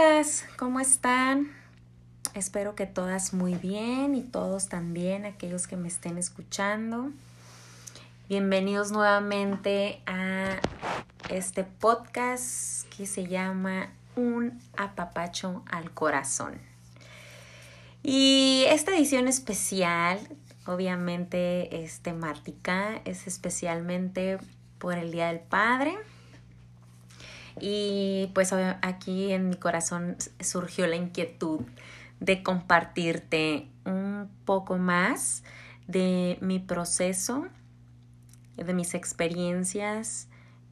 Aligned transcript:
chicas, 0.00 0.46
¿cómo 0.56 0.80
están? 0.80 1.50
Espero 2.32 2.74
que 2.74 2.86
todas 2.86 3.34
muy 3.34 3.54
bien 3.56 4.14
y 4.14 4.22
todos 4.22 4.70
también, 4.70 5.26
aquellos 5.26 5.66
que 5.66 5.76
me 5.76 5.88
estén 5.88 6.16
escuchando. 6.16 7.10
Bienvenidos 8.26 8.92
nuevamente 8.92 10.00
a 10.06 10.58
este 11.28 11.64
podcast 11.64 12.88
que 12.96 13.04
se 13.04 13.26
llama 13.26 13.90
Un 14.16 14.58
apapacho 14.74 15.62
al 15.70 15.90
corazón. 15.90 16.54
Y 18.02 18.64
esta 18.68 18.96
edición 18.96 19.28
especial, 19.28 20.18
obviamente, 20.64 21.84
este 21.84 22.14
Martica 22.14 23.02
es 23.04 23.26
especialmente 23.26 24.38
por 24.78 24.94
el 24.94 25.12
Día 25.12 25.26
del 25.26 25.40
Padre. 25.40 25.98
Y 27.60 28.30
pues 28.34 28.52
aquí 28.52 29.32
en 29.32 29.48
mi 29.48 29.56
corazón 29.56 30.16
surgió 30.40 30.86
la 30.86 30.96
inquietud 30.96 31.60
de 32.20 32.42
compartirte 32.42 33.68
un 33.84 34.30
poco 34.44 34.78
más 34.78 35.42
de 35.86 36.38
mi 36.40 36.58
proceso, 36.58 37.46
de 38.56 38.74
mis 38.74 38.94
experiencias 38.94 40.28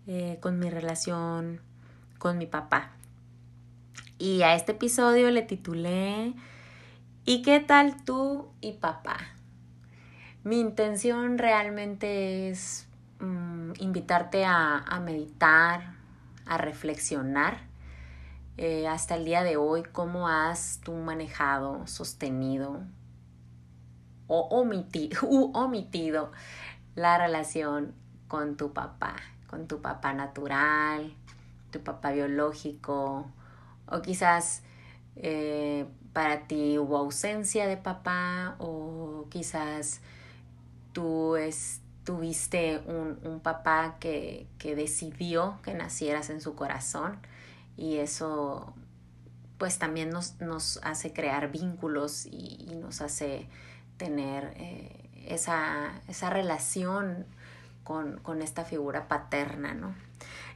eh, 0.07 0.39
con 0.41 0.59
mi 0.59 0.71
relación 0.71 1.61
con 2.19 2.39
mi 2.39 2.47
papá. 2.47 2.91
Y 4.19 4.43
a 4.43 4.55
este 4.55 4.73
episodio 4.73 5.31
le 5.31 5.43
titulé 5.43 6.35
¿Y 7.25 7.43
qué 7.43 7.61
tal 7.61 8.05
tú 8.05 8.49
y 8.61 8.73
papá? 8.73 9.19
Mi 10.45 10.61
intención 10.61 11.39
realmente 11.39 12.49
es 12.49 12.89
mm, 13.21 13.73
invitarte 13.81 14.45
a, 14.45 14.79
a 14.79 15.01
meditar, 15.01 15.98
a 16.49 16.59
reflexionar 16.59 17.69
eh, 18.57 18.89
hasta 18.89 19.15
el 19.15 19.25
día 19.25 19.45
de 19.45 19.57
hoy, 19.57 19.85
cómo 19.85 20.27
has 20.27 20.81
tú 20.83 20.93
manejado, 20.95 21.87
sostenido 21.87 22.81
o 24.27 24.41
omitido, 25.55 26.33
la 26.97 27.19
relación 27.19 27.95
con 28.27 28.57
tu 28.57 28.73
papá, 28.73 29.15
con 29.49 29.69
tu 29.69 29.81
papá 29.81 30.13
natural, 30.13 31.15
tu 31.71 31.81
papá 31.81 32.11
biológico, 32.11 33.31
o 33.87 34.03
quizás 34.03 34.63
eh, 35.17 35.87
para 36.13 36.49
ti 36.49 36.79
hubo 36.79 36.97
ausencia 36.97 37.69
de 37.69 37.77
papá, 37.77 38.57
o 38.59 39.27
quizás 39.31 40.01
tú 40.93 41.37
es, 41.37 41.81
tuviste 42.09 42.81
un, 42.87 43.19
un 43.23 43.41
papá 43.41 43.97
que, 44.01 44.47
que, 44.57 44.75
decidió 44.75 45.59
que 45.63 45.75
nacieras 45.75 46.31
en 46.31 46.41
su 46.41 46.55
corazón 46.55 47.19
y 47.77 47.99
eso 47.99 48.73
pues 49.59 49.79
también 49.79 50.09
nos, 50.09 50.41
nos 50.41 50.81
hace 50.85 51.13
crear 51.13 51.53
vínculos 51.53 52.25
y, 52.25 52.79
nos 52.81 53.03
hace 53.03 53.47
tener 53.99 54.55
eh, 54.57 55.11
esa, 55.27 56.01
esa, 56.09 56.31
relación 56.31 57.27
con, 57.85 58.21
con, 58.21 58.41
esta 58.41 58.65
figura 58.65 59.07
paterna, 59.07 59.75
¿no? 59.75 59.95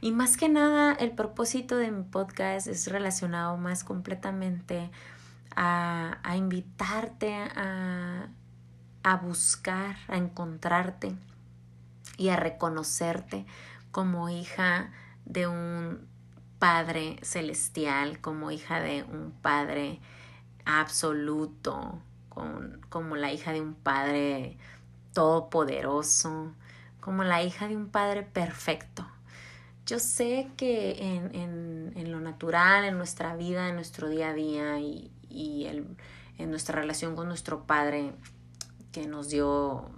Y 0.01 0.11
más 0.11 0.37
que 0.37 0.49
nada, 0.49 0.93
el 0.93 1.11
propósito 1.11 1.77
de 1.77 1.91
mi 1.91 2.01
podcast 2.01 2.65
es 2.65 2.87
relacionado 2.87 3.57
más 3.57 3.83
completamente 3.83 4.89
a, 5.55 6.17
a 6.23 6.35
invitarte 6.35 7.35
a, 7.35 8.27
a 9.03 9.17
buscar, 9.17 9.97
a 10.07 10.17
encontrarte 10.17 11.15
y 12.17 12.29
a 12.29 12.35
reconocerte 12.35 13.45
como 13.91 14.29
hija 14.29 14.91
de 15.25 15.47
un 15.47 16.07
Padre 16.59 17.17
celestial, 17.21 18.21
como 18.21 18.51
hija 18.51 18.79
de 18.79 19.03
un 19.03 19.31
Padre 19.41 19.99
absoluto, 20.65 22.01
como 22.89 23.15
la 23.15 23.33
hija 23.33 23.51
de 23.51 23.61
un 23.61 23.75
Padre 23.75 24.57
todopoderoso, 25.13 26.53
como 26.99 27.23
la 27.23 27.43
hija 27.43 27.67
de 27.67 27.75
un 27.75 27.89
Padre 27.89 28.23
perfecto. 28.23 29.05
Yo 29.85 29.99
sé 29.99 30.49
que 30.55 31.15
en, 31.15 31.35
en, 31.35 31.93
en 31.95 32.11
lo 32.11 32.21
natural, 32.21 32.85
en 32.85 32.97
nuestra 32.97 33.35
vida, 33.35 33.67
en 33.67 33.75
nuestro 33.75 34.07
día 34.07 34.29
a 34.29 34.33
día 34.33 34.79
y, 34.79 35.11
y 35.29 35.65
el, 35.65 35.97
en 36.37 36.49
nuestra 36.49 36.79
relación 36.79 37.15
con 37.15 37.27
nuestro 37.27 37.65
Padre 37.65 38.13
que 38.91 39.07
nos 39.07 39.29
dio 39.29 39.91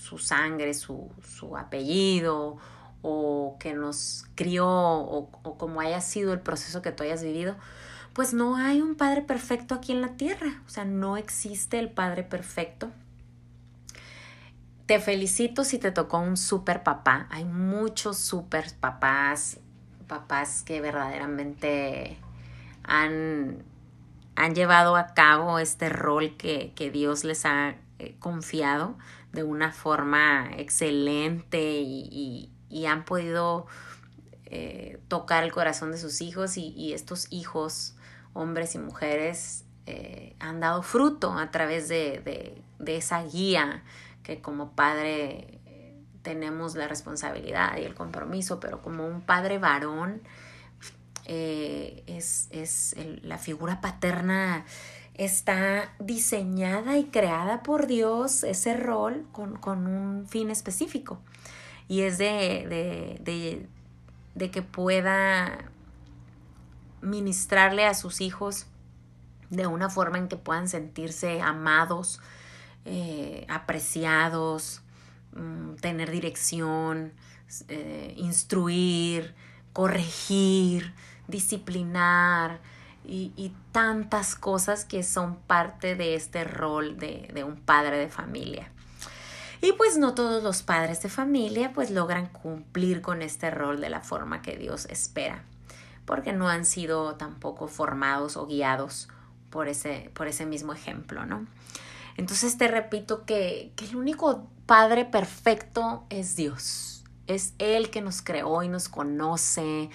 su 0.00 0.18
sangre, 0.18 0.72
su, 0.74 1.10
su 1.22 1.56
apellido 1.56 2.56
o 3.02 3.56
que 3.60 3.74
nos 3.74 4.24
crió 4.34 4.66
o, 4.66 5.30
o, 5.42 5.58
como 5.58 5.80
haya 5.80 6.00
sido 6.00 6.32
el 6.32 6.40
proceso 6.40 6.82
que 6.82 6.92
tú 6.92 7.02
hayas 7.02 7.22
vivido, 7.22 7.56
pues 8.14 8.34
no 8.34 8.56
hay 8.56 8.80
un 8.80 8.94
padre 8.94 9.22
perfecto 9.22 9.74
aquí 9.74 9.92
en 9.92 10.00
la 10.00 10.16
tierra, 10.16 10.62
o 10.66 10.70
sea, 10.70 10.84
no 10.84 11.16
existe 11.16 11.78
el 11.78 11.90
padre 11.90 12.22
perfecto. 12.22 12.90
Te 14.86 14.98
felicito 14.98 15.64
si 15.64 15.78
te 15.78 15.92
tocó 15.92 16.18
un 16.18 16.36
super 16.36 16.82
papá, 16.82 17.28
hay 17.30 17.44
muchos 17.44 18.18
super 18.18 18.66
papás, 18.80 19.60
papás 20.08 20.62
que 20.62 20.80
verdaderamente 20.80 22.18
han, 22.82 23.62
han 24.34 24.54
llevado 24.54 24.96
a 24.96 25.14
cabo 25.14 25.58
este 25.58 25.88
rol 25.88 26.36
que, 26.36 26.72
que 26.74 26.90
Dios 26.90 27.22
les 27.22 27.46
ha 27.46 27.76
eh, 27.98 28.16
confiado 28.18 28.96
de 29.32 29.42
una 29.42 29.72
forma 29.72 30.50
excelente 30.56 31.80
y, 31.80 32.50
y, 32.68 32.86
han 32.86 33.04
podido 33.04 33.66
eh, 34.46 34.98
tocar 35.08 35.44
el 35.44 35.52
corazón 35.52 35.92
de 35.92 35.98
sus 35.98 36.20
hijos 36.20 36.56
y, 36.56 36.92
estos 36.92 37.28
hijos, 37.30 37.94
hombres 38.32 38.74
y 38.74 38.78
mujeres, 38.78 39.64
eh, 39.86 40.34
han 40.40 40.60
dado 40.60 40.82
fruto 40.82 41.32
a 41.32 41.50
través 41.50 41.88
de, 41.88 42.62
de, 42.78 42.96
esa 42.96 43.22
guía 43.22 43.84
que 44.22 44.40
como 44.40 44.72
padre 44.72 45.60
tenemos 46.22 46.74
la 46.74 46.88
responsabilidad 46.88 47.76
y 47.78 47.84
el 47.84 47.94
compromiso, 47.94 48.60
pero 48.60 48.82
como 48.82 49.06
un 49.06 49.20
padre 49.20 49.58
varón 49.58 50.20
eh, 51.26 52.02
es, 52.06 52.48
es 52.50 52.96
la 53.22 53.38
figura 53.38 53.80
paterna 53.80 54.64
está 55.14 55.92
diseñada 55.98 56.96
y 56.96 57.04
creada 57.04 57.62
por 57.62 57.86
Dios 57.86 58.44
ese 58.44 58.76
rol 58.76 59.26
con, 59.32 59.56
con 59.56 59.86
un 59.86 60.26
fin 60.26 60.50
específico. 60.50 61.20
Y 61.88 62.02
es 62.02 62.18
de, 62.18 62.66
de, 62.68 63.20
de, 63.22 63.68
de, 64.34 64.50
que 64.50 64.62
pueda 64.62 65.58
ministrarle 67.02 67.84
a 67.86 67.94
sus 67.94 68.20
hijos 68.20 68.66
de 69.50 69.66
una 69.66 69.90
forma 69.90 70.18
en 70.18 70.28
que 70.28 70.36
puedan 70.36 70.68
sentirse 70.68 71.40
amados, 71.40 72.20
eh, 72.84 73.44
apreciados, 73.48 74.82
mm, 75.32 75.74
tener 75.76 76.10
dirección, 76.10 77.12
eh, 77.68 78.14
instruir, 78.16 79.34
corregir, 79.72 80.94
disciplinar, 81.26 82.60
y, 83.04 83.52
tantas 83.72 84.34
cosas 84.34 84.84
que 84.84 85.02
son 85.02 85.36
parte 85.36 85.94
de 85.94 86.14
este 86.14 86.44
rol 86.44 86.98
de, 86.98 87.28
de 87.32 87.44
un 87.44 87.56
padre 87.56 87.98
de 87.98 88.08
familia. 88.08 88.70
Y 89.62 89.72
pues 89.72 89.98
no 89.98 90.14
todos 90.14 90.42
los 90.42 90.62
padres 90.62 91.02
de 91.02 91.08
familia 91.08 91.72
pues 91.72 91.90
logran 91.90 92.26
cumplir 92.26 93.02
con 93.02 93.22
este 93.22 93.50
rol 93.50 93.80
de 93.80 93.90
la 93.90 94.00
forma 94.00 94.42
que 94.42 94.56
Dios 94.56 94.86
espera, 94.86 95.44
porque 96.04 96.32
no 96.32 96.48
han 96.48 96.64
sido 96.64 97.16
tampoco 97.16 97.68
formados 97.68 98.36
o 98.36 98.46
guiados 98.46 99.08
por 99.50 99.68
ese, 99.68 100.10
por 100.14 100.28
ese 100.28 100.46
mismo 100.46 100.72
ejemplo, 100.72 101.26
¿no? 101.26 101.46
Entonces 102.16 102.56
te 102.56 102.68
repito 102.68 103.24
que, 103.24 103.72
que 103.76 103.86
el 103.86 103.96
único 103.96 104.48
padre 104.66 105.04
perfecto 105.04 106.04
es 106.10 106.36
Dios. 106.36 107.04
Es 107.26 107.54
Él 107.58 107.90
que 107.90 108.00
nos 108.00 108.22
creó 108.22 108.62
y 108.62 108.68
nos 108.68 108.88
conoce, 108.88 109.90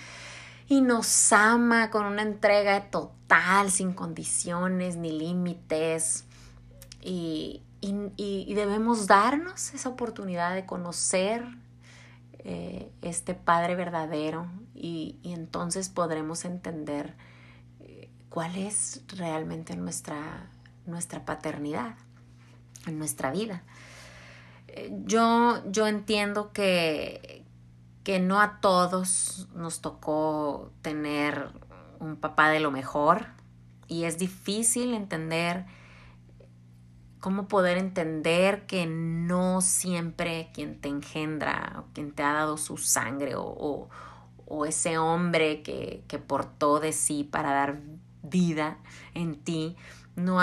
y 0.67 0.81
nos 0.81 1.31
ama 1.31 1.91
con 1.91 2.05
una 2.05 2.21
entrega 2.21 2.89
total, 2.89 3.71
sin 3.71 3.93
condiciones 3.93 4.95
ni 4.97 5.11
límites. 5.11 6.25
Y, 7.01 7.61
y, 7.81 8.53
debemos 8.55 9.05
darnos 9.05 9.73
esa 9.73 9.89
oportunidad 9.89 10.55
de 10.55 10.65
conocer 10.65 11.45
eh, 12.39 12.89
este 13.01 13.35
Padre 13.35 13.75
verdadero 13.75 14.47
y, 14.73 15.17
entonces 15.23 15.89
podremos 15.89 16.45
entender 16.45 17.13
eh, 17.81 18.09
cuál 18.29 18.55
es 18.55 19.03
realmente 19.15 19.75
nuestra, 19.75 20.49
nuestra 20.87 21.25
paternidad 21.25 21.95
en 22.87 22.97
nuestra 22.97 23.31
vida. 23.31 23.61
Eh, 24.67 24.91
yo, 25.05 25.61
yo 25.69 25.87
entiendo 25.87 26.51
que, 26.51 27.44
que 28.05 28.19
no 28.19 28.39
a 28.39 28.61
todos 28.61 29.49
nos 29.55 29.81
tocó 29.81 30.71
tener 30.83 31.49
un 31.99 32.15
papá 32.15 32.49
de 32.49 32.61
lo 32.61 32.69
mejor. 32.71 33.25
Y 33.87 34.03
es 34.03 34.19
difícil 34.19 34.93
entender 34.93 35.65
cómo 37.19 37.47
poder 37.47 37.79
entender 37.79 38.67
que 38.67 38.85
no 38.85 39.59
siempre 39.59 40.51
quien 40.53 40.79
te 40.79 40.87
engendra 40.87 41.77
o 41.79 41.93
quien 41.93 42.11
te 42.11 42.21
ha 42.21 42.33
dado 42.33 42.57
su 42.57 42.77
sangre 42.77 43.35
o, 43.35 43.89
o, 44.45 44.65
ese 44.65 44.99
hombre 44.99 45.63
que, 45.63 46.03
que 46.07 46.19
portó 46.19 46.79
de 46.79 46.93
sí 46.93 47.23
para 47.23 47.51
dar 47.51 47.81
vida 48.21 48.77
en 49.15 49.43
ti, 49.43 49.75
no 50.15 50.39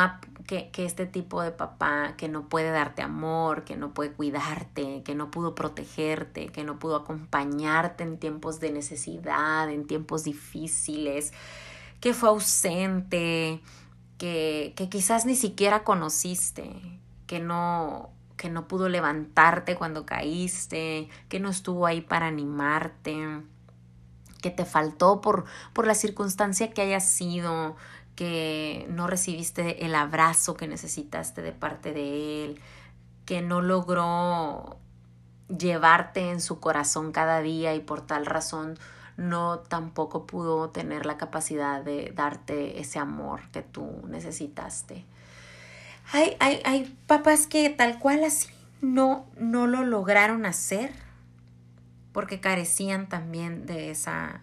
que, 0.46 0.70
que, 0.70 0.84
este 0.84 1.06
tipo 1.06 1.40
de 1.42 1.50
papá 1.50 2.14
que 2.16 2.28
no 2.28 2.48
puede 2.48 2.70
darte 2.70 3.02
amor, 3.02 3.64
que 3.64 3.76
no 3.76 3.94
puede 3.94 4.12
cuidarte, 4.12 5.02
que 5.02 5.14
no 5.14 5.30
pudo 5.30 5.54
protegerte, 5.54 6.48
que 6.48 6.64
no 6.64 6.78
pudo 6.78 6.96
acompañarte 6.96 8.04
en 8.04 8.18
tiempos 8.18 8.60
de 8.60 8.70
necesidad, 8.70 9.70
en 9.70 9.86
tiempos 9.86 10.24
difíciles, 10.24 11.32
que 12.00 12.12
fue 12.12 12.28
ausente, 12.28 13.60
que, 14.18 14.74
que 14.76 14.88
quizás 14.88 15.24
ni 15.24 15.36
siquiera 15.36 15.84
conociste, 15.84 16.70
que 17.26 17.40
no, 17.40 18.10
que 18.36 18.50
no 18.50 18.68
pudo 18.68 18.88
levantarte 18.88 19.76
cuando 19.76 20.04
caíste, 20.04 21.08
que 21.28 21.40
no 21.40 21.48
estuvo 21.48 21.86
ahí 21.86 22.00
para 22.02 22.26
animarte, 22.26 23.42
que 24.42 24.50
te 24.50 24.64
faltó 24.64 25.20
por, 25.20 25.44
por 25.72 25.86
la 25.86 25.94
circunstancia 25.94 26.72
que 26.72 26.82
haya 26.82 27.00
sido, 27.00 27.76
que 28.16 28.86
no 28.90 29.06
recibiste 29.06 29.84
el 29.84 29.94
abrazo 29.94 30.54
que 30.54 30.68
necesitaste 30.68 31.42
de 31.42 31.52
parte 31.52 31.92
de 31.92 32.44
él, 32.44 32.60
que 33.24 33.40
no 33.40 33.60
logró 33.62 34.76
llevarte 35.48 36.30
en 36.30 36.40
su 36.40 36.60
corazón 36.60 37.12
cada 37.12 37.40
día 37.40 37.74
y 37.74 37.80
por 37.80 38.06
tal 38.06 38.26
razón 38.26 38.78
no 39.16 39.58
tampoco 39.58 40.26
pudo 40.26 40.70
tener 40.70 41.06
la 41.06 41.18
capacidad 41.18 41.82
de 41.82 42.12
darte 42.14 42.80
ese 42.80 42.98
amor 42.98 43.42
que 43.52 43.62
tú 43.62 44.02
necesitaste. 44.08 45.04
Hay, 46.12 46.36
hay, 46.40 46.60
hay 46.64 46.96
papás 47.06 47.46
que 47.46 47.68
tal 47.70 47.98
cual 47.98 48.24
así 48.24 48.48
no, 48.80 49.26
no 49.36 49.66
lo 49.66 49.84
lograron 49.84 50.46
hacer 50.46 50.92
porque 52.12 52.40
carecían 52.40 53.08
también 53.08 53.66
de 53.66 53.90
esa 53.90 54.42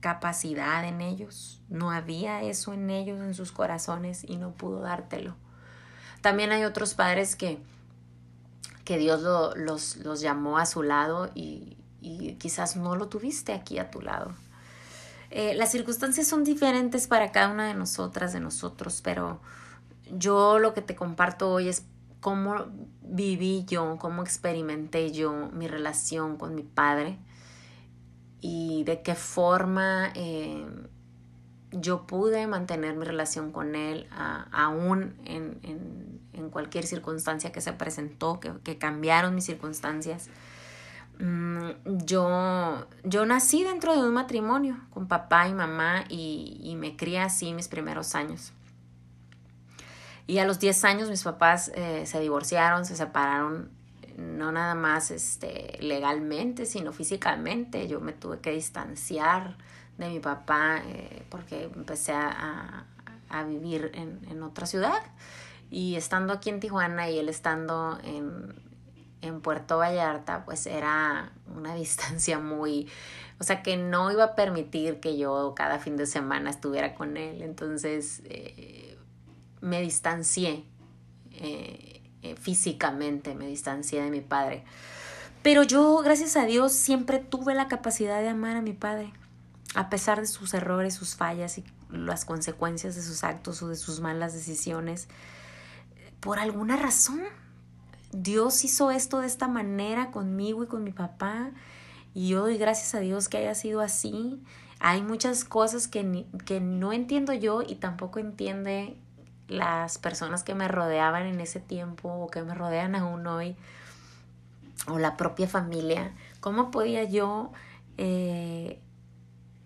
capacidad 0.00 0.84
en 0.84 1.00
ellos, 1.00 1.60
no 1.68 1.90
había 1.90 2.42
eso 2.42 2.72
en 2.72 2.90
ellos, 2.90 3.20
en 3.20 3.34
sus 3.34 3.52
corazones 3.52 4.24
y 4.24 4.36
no 4.36 4.52
pudo 4.52 4.80
dártelo. 4.80 5.34
También 6.20 6.52
hay 6.52 6.64
otros 6.64 6.94
padres 6.94 7.36
que, 7.36 7.58
que 8.84 8.98
Dios 8.98 9.22
los, 9.56 9.96
los, 9.96 10.20
llamó 10.20 10.58
a 10.58 10.66
su 10.66 10.82
lado 10.82 11.30
y, 11.34 11.76
y, 12.00 12.34
quizás 12.34 12.76
no 12.76 12.96
lo 12.96 13.08
tuviste 13.08 13.52
aquí 13.52 13.78
a 13.78 13.90
tu 13.90 14.00
lado. 14.00 14.32
Eh, 15.30 15.54
las 15.54 15.70
circunstancias 15.70 16.26
son 16.26 16.42
diferentes 16.42 17.06
para 17.06 17.32
cada 17.32 17.48
una 17.48 17.66
de 17.66 17.74
nosotras, 17.74 18.32
de 18.32 18.40
nosotros, 18.40 19.00
pero 19.02 19.40
yo 20.16 20.58
lo 20.58 20.74
que 20.74 20.80
te 20.80 20.96
comparto 20.96 21.50
hoy 21.50 21.68
es 21.68 21.84
cómo 22.20 22.66
viví 23.02 23.64
yo, 23.66 23.96
cómo 23.98 24.22
experimenté 24.22 25.12
yo 25.12 25.50
mi 25.52 25.68
relación 25.68 26.36
con 26.36 26.54
mi 26.54 26.62
padre 26.62 27.18
y 28.40 28.84
de 28.84 29.02
qué 29.02 29.14
forma 29.14 30.10
eh, 30.14 30.66
yo 31.72 32.06
pude 32.06 32.46
mantener 32.46 32.96
mi 32.96 33.04
relación 33.04 33.52
con 33.52 33.74
él 33.74 34.08
aún 34.52 35.14
en, 35.24 36.18
cualquier 36.52 36.86
circunstancia 36.86 37.52
que 37.52 37.60
se 37.60 37.72
presentó, 37.72 38.40
que, 38.40 38.78
cambiaron 38.78 39.34
mis 39.34 39.44
circunstancias. 39.44 40.30
Mm, 41.18 41.70
yo, 42.04 42.86
yo 43.04 43.26
nací 43.26 43.64
dentro 43.64 43.94
de 43.94 44.06
un 44.06 44.14
matrimonio 44.14 44.78
con 44.90 45.08
papá 45.08 45.48
y 45.48 45.52
mamá 45.52 46.04
y, 46.08 46.74
me 46.78 46.96
crié 46.96 47.20
así 47.20 47.52
mis 47.52 47.68
primeros 47.68 48.14
años. 48.14 48.52
Y 50.26 50.38
a 50.38 50.46
los 50.46 50.58
10 50.58 50.84
años 50.84 51.10
mis 51.10 51.22
papás 51.22 51.70
eh, 51.74 52.04
se 52.06 52.20
divorciaron, 52.20 52.84
se 52.84 52.96
separaron 52.96 53.70
no 54.18 54.50
nada 54.50 54.74
más 54.74 55.12
este, 55.12 55.78
legalmente, 55.80 56.66
sino 56.66 56.92
físicamente. 56.92 57.86
Yo 57.86 58.00
me 58.00 58.12
tuve 58.12 58.40
que 58.40 58.50
distanciar 58.50 59.56
de 59.96 60.08
mi 60.08 60.18
papá 60.18 60.82
eh, 60.84 61.24
porque 61.30 61.70
empecé 61.74 62.12
a, 62.12 62.84
a 63.28 63.44
vivir 63.44 63.92
en, 63.94 64.20
en, 64.28 64.42
otra 64.42 64.66
ciudad. 64.66 65.00
Y 65.70 65.94
estando 65.94 66.32
aquí 66.32 66.50
en 66.50 66.58
Tijuana 66.58 67.08
y 67.08 67.18
él 67.18 67.28
estando 67.28 67.98
en, 68.02 68.54
en 69.22 69.40
Puerto 69.40 69.78
Vallarta, 69.78 70.44
pues 70.44 70.66
era 70.66 71.32
una 71.54 71.74
distancia 71.76 72.40
muy, 72.40 72.88
o 73.38 73.44
sea, 73.44 73.62
que 73.62 73.76
no 73.76 74.10
iba 74.10 74.24
a 74.24 74.34
permitir 74.34 74.98
que 74.98 75.16
yo 75.16 75.54
cada 75.54 75.78
fin 75.78 75.96
de 75.96 76.06
semana 76.06 76.50
estuviera 76.50 76.96
con 76.96 77.16
él. 77.16 77.40
Entonces 77.42 78.22
eh, 78.24 78.98
me 79.60 79.80
distancié. 79.80 80.64
Eh, 81.34 81.97
eh, 82.22 82.36
físicamente, 82.36 83.34
me 83.34 83.46
distancié 83.46 84.02
de 84.02 84.10
mi 84.10 84.20
padre. 84.20 84.64
Pero 85.42 85.62
yo, 85.62 85.98
gracias 85.98 86.36
a 86.36 86.44
Dios, 86.44 86.72
siempre 86.72 87.18
tuve 87.18 87.54
la 87.54 87.68
capacidad 87.68 88.20
de 88.20 88.28
amar 88.28 88.56
a 88.56 88.62
mi 88.62 88.72
padre, 88.72 89.12
a 89.74 89.88
pesar 89.88 90.20
de 90.20 90.26
sus 90.26 90.52
errores, 90.52 90.94
sus 90.94 91.14
fallas 91.14 91.58
y 91.58 91.64
las 91.90 92.24
consecuencias 92.24 92.96
de 92.96 93.02
sus 93.02 93.24
actos 93.24 93.62
o 93.62 93.68
de 93.68 93.76
sus 93.76 94.00
malas 94.00 94.34
decisiones. 94.34 95.08
Por 96.20 96.38
alguna 96.38 96.76
razón, 96.76 97.20
Dios 98.12 98.64
hizo 98.64 98.90
esto 98.90 99.20
de 99.20 99.26
esta 99.26 99.48
manera 99.48 100.10
conmigo 100.10 100.64
y 100.64 100.66
con 100.66 100.82
mi 100.82 100.92
papá. 100.92 101.50
Y 102.14 102.28
yo 102.28 102.40
doy 102.40 102.58
gracias 102.58 102.94
a 102.94 103.00
Dios 103.00 103.28
que 103.28 103.38
haya 103.38 103.54
sido 103.54 103.80
así. 103.80 104.42
Hay 104.80 105.02
muchas 105.02 105.44
cosas 105.44 105.88
que, 105.88 106.26
que 106.44 106.60
no 106.60 106.92
entiendo 106.92 107.32
yo 107.32 107.62
y 107.62 107.76
tampoco 107.76 108.18
entiende 108.18 108.96
las 109.48 109.98
personas 109.98 110.44
que 110.44 110.54
me 110.54 110.68
rodeaban 110.68 111.26
en 111.26 111.40
ese 111.40 111.58
tiempo 111.58 112.08
o 112.08 112.28
que 112.28 112.42
me 112.42 112.54
rodean 112.54 112.94
aún 112.94 113.26
hoy, 113.26 113.56
o 114.86 114.98
la 114.98 115.16
propia 115.16 115.48
familia, 115.48 116.12
¿cómo 116.40 116.70
podía 116.70 117.04
yo 117.04 117.52
eh, 117.96 118.80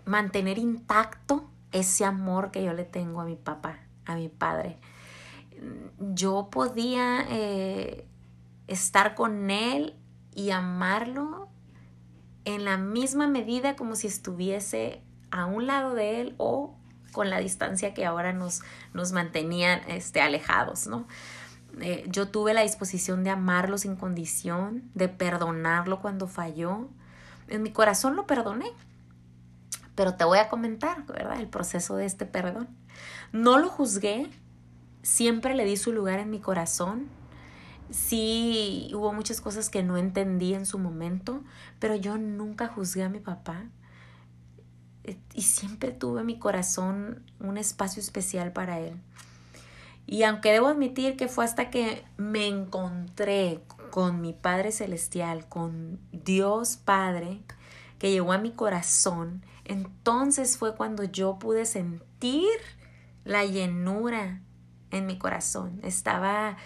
mantener 0.05 0.59
intacto 0.59 1.51
ese 1.71 2.05
amor 2.05 2.51
que 2.51 2.65
yo 2.65 2.73
le 2.73 2.85
tengo 2.85 3.21
a 3.21 3.25
mi 3.25 3.37
papá, 3.37 3.81
a 4.07 4.15
mi 4.15 4.29
padre? 4.29 4.79
Yo 5.99 6.49
podía 6.51 7.27
eh, 7.29 8.07
estar 8.67 9.15
con 9.15 9.51
él 9.51 9.95
y 10.35 10.51
amarlo 10.51 11.49
en 12.45 12.65
la 12.65 12.77
misma 12.77 13.29
medida 13.29 13.77
como 13.77 13.95
si 13.95 14.07
estuviese 14.07 15.03
a 15.31 15.47
un 15.47 15.67
lado 15.67 15.95
de 15.95 16.21
él 16.21 16.35
o 16.39 16.75
con 17.13 17.31
la 17.31 17.39
distancia 17.39 17.95
que 17.95 18.05
ahora 18.05 18.33
nos, 18.33 18.63
nos 18.93 19.13
mantenían 19.13 19.81
este, 19.89 20.21
alejados, 20.21 20.87
¿no? 20.87 21.07
Eh, 21.81 22.05
yo 22.09 22.29
tuve 22.29 22.53
la 22.53 22.63
disposición 22.63 23.25
de 23.25 23.31
amarlo 23.31 23.79
sin 23.79 23.97
condición, 23.97 24.91
de 24.95 25.09
perdonarlo 25.09 26.01
cuando 26.01 26.27
falló. 26.27 26.89
En 27.49 27.63
mi 27.63 27.73
corazón 27.73 28.17
lo 28.17 28.27
perdoné, 28.27 28.67
pero 29.95 30.15
te 30.15 30.25
voy 30.25 30.39
a 30.39 30.49
comentar, 30.49 31.07
¿verdad? 31.07 31.41
El 31.41 31.49
proceso 31.49 31.97
de 31.97 32.07
este 32.07 32.27
perdón. 32.27 32.69
No 33.33 33.59
lo 33.59 33.69
juzgué, 33.69 34.31
siempre 35.03 35.55
le 35.55 35.65
di 35.65 35.77
su 35.77 35.93
lugar 35.93 36.19
en 36.19 36.31
mi 36.31 36.41
corazón. 36.41 37.09
Sí, 37.91 38.91
hubo 38.95 39.13
muchas 39.13 39.41
cosas 39.41 39.69
que 39.69 39.83
no 39.83 39.97
entendí 39.97 40.55
en 40.55 40.67
su 40.67 40.79
momento, 40.79 41.43
pero 41.79 41.95
yo 41.95 42.17
nunca 42.17 42.69
juzgué 42.69 43.03
a 43.05 43.09
mi 43.09 43.21
papá 43.21 43.67
y 45.35 45.43
siempre 45.43 45.91
tuve 45.91 46.21
en 46.21 46.27
mi 46.27 46.39
corazón 46.39 47.25
un 47.41 47.59
espacio 47.59 48.01
especial 48.01 48.53
para 48.53 48.79
él. 48.81 48.95
Y 50.07 50.25
aunque 50.25 50.53
debo 50.53 50.69
admitir 50.69 51.17
que 51.17 51.29
fue 51.29 51.45
hasta 51.45 51.71
que 51.71 52.05
me 52.17 52.47
encontré 52.47 53.61
con 53.91 54.21
mi 54.21 54.33
Padre 54.33 54.73
Celestial, 54.73 55.49
con 55.49 56.01
Dios 56.13 56.77
Padre, 56.77 57.41
que 57.99 58.11
llegó 58.11 58.33
a 58.33 58.39
mi 58.39 58.53
corazón, 58.53 59.45
entonces 59.65 60.59
fue 60.59 60.75
cuando 60.75 61.05
yo 61.05 61.39
pude 61.39 61.67
sentir 61.67 62.49
la 63.25 63.45
llenura 63.45 64.41
en 64.91 65.07
mi 65.07 65.19
corazón. 65.19 65.81
Estaba, 65.85 66.57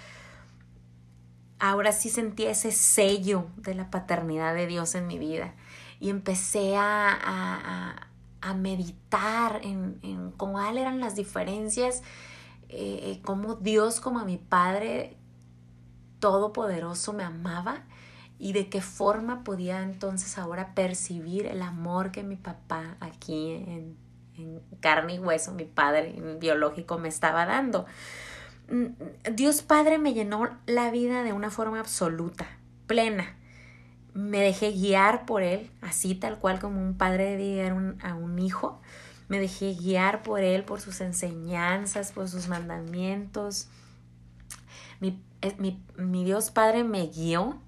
ahora 1.59 1.93
sí 1.93 2.09
sentía 2.09 2.51
ese 2.51 2.73
sello 2.73 3.49
de 3.57 3.75
la 3.75 3.91
paternidad 3.91 4.55
de 4.55 4.67
Dios 4.67 4.95
en 4.95 5.07
mi 5.07 5.19
vida. 5.19 5.55
Y 6.01 6.11
empecé 6.11 6.77
a, 6.77 7.19
a 7.23 8.07
meditar 8.55 9.61
en, 9.63 9.99
en 10.03 10.31
cuáles 10.33 10.83
eran 10.83 11.01
las 11.01 11.17
diferencias, 11.17 12.03
eh, 12.69 13.21
cómo 13.25 13.55
Dios 13.57 14.01
como 14.01 14.19
a 14.19 14.25
mi 14.25 14.39
Padre 14.39 15.17
Todopoderoso 16.21 17.13
me 17.13 17.25
amaba 17.25 17.85
y 18.39 18.53
de 18.53 18.69
qué 18.69 18.81
forma 18.81 19.45
podía 19.45 19.83
entonces 19.83 20.39
ahora 20.39 20.75
percibir 20.75 21.47
el 21.47 21.63
amor 21.63 22.11
que 22.11 22.23
mi 22.23 22.37
papá 22.37 22.97
aquí 23.01 23.53
en, 23.53 23.97
en 24.37 24.61
carne 24.81 25.15
y 25.15 25.19
hueso, 25.19 25.53
mi 25.53 25.65
padre 25.65 26.15
biológico 26.39 26.99
me 26.99 27.09
estaba 27.09 27.47
dando. 27.47 27.87
Mm, 28.69 29.35
Dios 29.35 29.63
Padre 29.63 29.99
me 29.99 30.13
llenó 30.13 30.51
la 30.67 30.91
vida 30.91 31.23
de 31.23 31.33
una 31.33 31.51
forma 31.51 31.81
absoluta, 31.81 32.47
plena 32.87 33.37
me 34.17 34.41
dejé 34.41 34.73
guiar 34.73 35.27
por 35.27 35.43
él, 35.43 35.71
así 35.83 36.15
tal 36.15 36.39
cual 36.39 36.59
como 36.59 36.81
un 36.81 36.97
padre 36.97 37.37
debe 37.37 37.55
guiar 37.55 37.97
a 38.03 38.15
un 38.15 38.39
hijo. 38.39 38.81
Me 39.29 39.39
dejé 39.39 39.75
guiar 39.75 40.23
por 40.23 40.41
él, 40.41 40.65
por 40.65 40.81
sus 40.81 41.03
enseñanzas, 41.03 42.13
por 42.13 42.27
sus 42.29 42.49
mandamientos. 42.49 43.69
Mi, 45.01 45.23
mi, 45.59 45.85
mi 45.99 46.25
Dios 46.25 46.51
Padre 46.51 46.83
me 46.83 47.09
guió 47.09 47.61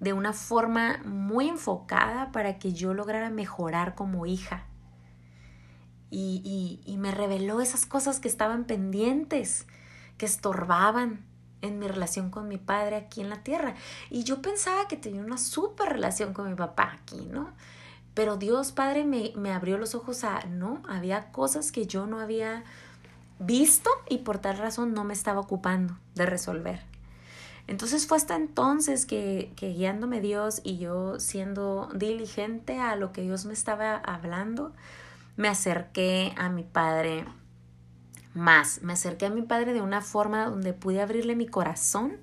de 0.00 0.14
una 0.14 0.32
forma 0.32 1.02
muy 1.04 1.48
enfocada 1.48 2.32
para 2.32 2.58
que 2.58 2.72
yo 2.72 2.94
lograra 2.94 3.28
mejorar 3.28 3.94
como 3.94 4.24
hija. 4.24 4.66
y, 6.10 6.80
y, 6.86 6.96
me 6.96 7.10
reveló 7.10 7.60
esas 7.60 7.86
cosas 7.86 8.20
que 8.20 8.28
estaban 8.28 8.64
pendientes, 8.64 9.66
que 10.16 10.26
estorbaban 10.26 11.26
en 11.64 11.78
mi 11.78 11.88
relación 11.88 12.30
con 12.30 12.48
mi 12.48 12.58
padre 12.58 12.96
aquí 12.96 13.20
en 13.20 13.30
la 13.30 13.42
tierra. 13.42 13.74
Y 14.10 14.24
yo 14.24 14.42
pensaba 14.42 14.86
que 14.88 14.96
tenía 14.96 15.22
una 15.22 15.38
súper 15.38 15.88
relación 15.88 16.32
con 16.32 16.48
mi 16.48 16.54
papá 16.54 16.98
aquí, 17.00 17.28
¿no? 17.30 17.52
Pero 18.14 18.36
Dios 18.36 18.70
Padre 18.70 19.04
me, 19.04 19.32
me, 19.34 19.52
abrió 19.52 19.76
los 19.76 19.94
ojos 19.96 20.22
a, 20.22 20.44
no, 20.44 20.82
había 20.88 21.32
cosas 21.32 21.72
que 21.72 21.86
yo 21.86 22.06
no 22.06 22.20
había 22.20 22.62
visto 23.40 23.90
y 24.08 24.18
por 24.18 24.38
tal 24.38 24.58
razón 24.58 24.94
no 24.94 25.02
me 25.02 25.14
estaba 25.14 25.40
ocupando 25.40 25.96
de 26.14 26.24
resolver. 26.24 26.80
Entonces 27.66 28.06
fue 28.06 28.16
hasta 28.16 28.36
entonces 28.36 29.06
que, 29.06 29.52
que 29.56 29.72
guiándome 29.72 30.20
Dios 30.20 30.60
y 30.62 30.78
yo 30.78 31.18
siendo 31.18 31.88
diligente 31.94 32.78
a 32.78 32.94
lo 32.94 33.12
que 33.12 33.22
Dios 33.22 33.46
me 33.46 33.54
estaba 33.54 33.96
hablando, 33.96 34.72
me 35.36 35.48
acerqué 35.48 36.34
a 36.36 36.50
mi 36.50 36.62
padre 36.62 37.24
más. 38.34 38.82
Me 38.82 38.92
acerqué 38.92 39.26
a 39.26 39.30
mi 39.30 39.42
padre 39.42 39.72
de 39.72 39.80
una 39.80 40.00
forma 40.00 40.46
donde 40.46 40.72
pude 40.72 41.00
abrirle 41.00 41.36
mi 41.36 41.46
corazón 41.46 42.18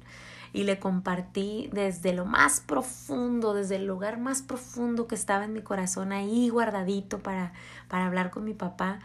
y 0.54 0.64
le 0.64 0.80
compartí 0.80 1.70
desde 1.72 2.14
lo 2.14 2.26
más 2.26 2.60
profundo, 2.60 3.54
desde 3.54 3.78
el 3.78 3.86
lugar 3.86 4.20
más 4.20 4.42
profundo 4.42 5.08
que 5.08 5.16
estaba 5.16 5.46
en 5.46 5.54
mi 5.54 5.62
corazón 5.62 6.12
ahí 6.12 6.50
guardadito 6.50 7.20
para, 7.20 7.54
para 7.88 8.06
hablar 8.06 8.32
con 8.32 8.44
mi 8.44 8.54
papá. 8.54 9.00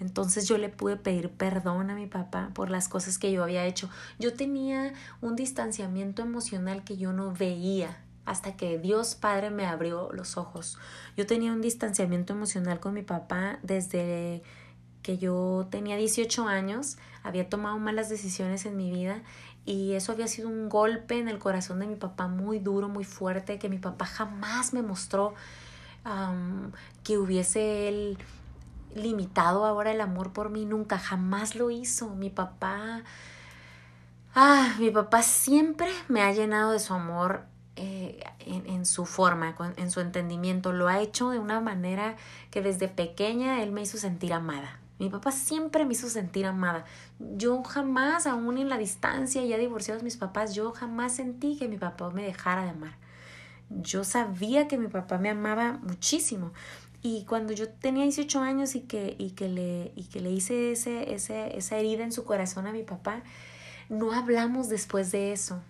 Entonces 0.00 0.48
yo 0.48 0.58
le 0.58 0.68
pude 0.68 0.96
pedir 0.96 1.30
perdón 1.30 1.90
a 1.90 1.94
mi 1.94 2.06
papá 2.06 2.50
por 2.54 2.70
las 2.70 2.88
cosas 2.88 3.18
que 3.18 3.30
yo 3.32 3.42
había 3.44 3.64
hecho. 3.64 3.88
Yo 4.18 4.34
tenía 4.34 4.92
un 5.20 5.36
distanciamiento 5.36 6.22
emocional 6.22 6.82
que 6.84 6.96
yo 6.96 7.12
no 7.12 7.32
veía 7.32 7.96
hasta 8.24 8.56
que 8.56 8.78
Dios 8.78 9.14
Padre 9.14 9.50
me 9.50 9.66
abrió 9.66 10.10
los 10.12 10.36
ojos. 10.36 10.78
Yo 11.16 11.26
tenía 11.26 11.52
un 11.52 11.60
distanciamiento 11.60 12.32
emocional 12.32 12.80
con 12.80 12.94
mi 12.94 13.02
papá 13.02 13.58
desde 13.62 14.42
que 15.02 15.18
yo 15.18 15.66
tenía 15.70 15.96
18 15.96 16.46
años, 16.46 16.96
había 17.22 17.48
tomado 17.48 17.78
malas 17.78 18.08
decisiones 18.08 18.66
en 18.66 18.76
mi 18.76 18.90
vida 18.90 19.22
y 19.64 19.92
eso 19.92 20.12
había 20.12 20.26
sido 20.26 20.48
un 20.48 20.68
golpe 20.68 21.18
en 21.18 21.28
el 21.28 21.38
corazón 21.38 21.78
de 21.80 21.86
mi 21.86 21.96
papá 21.96 22.26
muy 22.26 22.58
duro, 22.58 22.88
muy 22.88 23.04
fuerte, 23.04 23.58
que 23.58 23.68
mi 23.68 23.78
papá 23.78 24.06
jamás 24.06 24.72
me 24.72 24.82
mostró 24.82 25.34
que 27.04 27.16
hubiese 27.16 27.88
él 27.88 28.18
limitado 28.94 29.64
ahora 29.64 29.92
el 29.92 30.00
amor 30.00 30.32
por 30.32 30.50
mí, 30.50 30.64
nunca, 30.64 30.98
jamás 30.98 31.54
lo 31.54 31.70
hizo. 31.70 32.10
Mi 32.10 32.28
papá, 32.28 33.02
ah, 34.34 34.74
mi 34.80 34.90
papá 34.90 35.22
siempre 35.22 35.88
me 36.08 36.22
ha 36.22 36.32
llenado 36.32 36.72
de 36.72 36.80
su 36.80 36.92
amor 36.92 37.44
eh, 37.76 38.22
en, 38.40 38.66
en, 38.66 38.84
su 38.84 39.06
forma, 39.06 39.54
en 39.76 39.90
su 39.90 40.00
entendimiento. 40.00 40.72
Lo 40.72 40.88
ha 40.88 41.00
hecho 41.00 41.30
de 41.30 41.38
una 41.38 41.60
manera 41.60 42.16
que 42.50 42.62
desde 42.62 42.88
pequeña 42.88 43.62
él 43.62 43.70
me 43.70 43.82
hizo 43.82 43.96
sentir 43.96 44.32
amada. 44.32 44.81
Mi 44.98 45.08
papá 45.08 45.32
siempre 45.32 45.84
me 45.84 45.94
hizo 45.94 46.08
sentir 46.08 46.46
amada. 46.46 46.84
Yo 47.18 47.62
jamás, 47.64 48.26
aún 48.26 48.58
en 48.58 48.68
la 48.68 48.78
distancia, 48.78 49.44
ya 49.44 49.58
divorciados 49.58 50.02
mis 50.02 50.16
papás, 50.16 50.54
yo 50.54 50.72
jamás 50.72 51.16
sentí 51.16 51.56
que 51.56 51.68
mi 51.68 51.76
papá 51.76 52.10
me 52.10 52.22
dejara 52.22 52.64
de 52.64 52.70
amar. 52.70 52.96
Yo 53.70 54.04
sabía 54.04 54.68
que 54.68 54.78
mi 54.78 54.88
papá 54.88 55.18
me 55.18 55.30
amaba 55.30 55.80
muchísimo. 55.82 56.52
Y 57.02 57.24
cuando 57.24 57.52
yo 57.52 57.68
tenía 57.68 58.04
18 58.04 58.40
años 58.40 58.76
y 58.76 58.82
que, 58.82 59.16
y 59.18 59.30
que, 59.30 59.48
le, 59.48 59.92
y 59.96 60.04
que 60.04 60.20
le 60.20 60.30
hice 60.30 60.72
ese, 60.72 61.12
ese, 61.12 61.56
esa 61.56 61.76
herida 61.76 62.04
en 62.04 62.12
su 62.12 62.24
corazón 62.24 62.68
a 62.68 62.72
mi 62.72 62.84
papá, 62.84 63.22
no 63.88 64.12
hablamos 64.12 64.68
después 64.68 65.10
de 65.10 65.32
eso. 65.32 65.60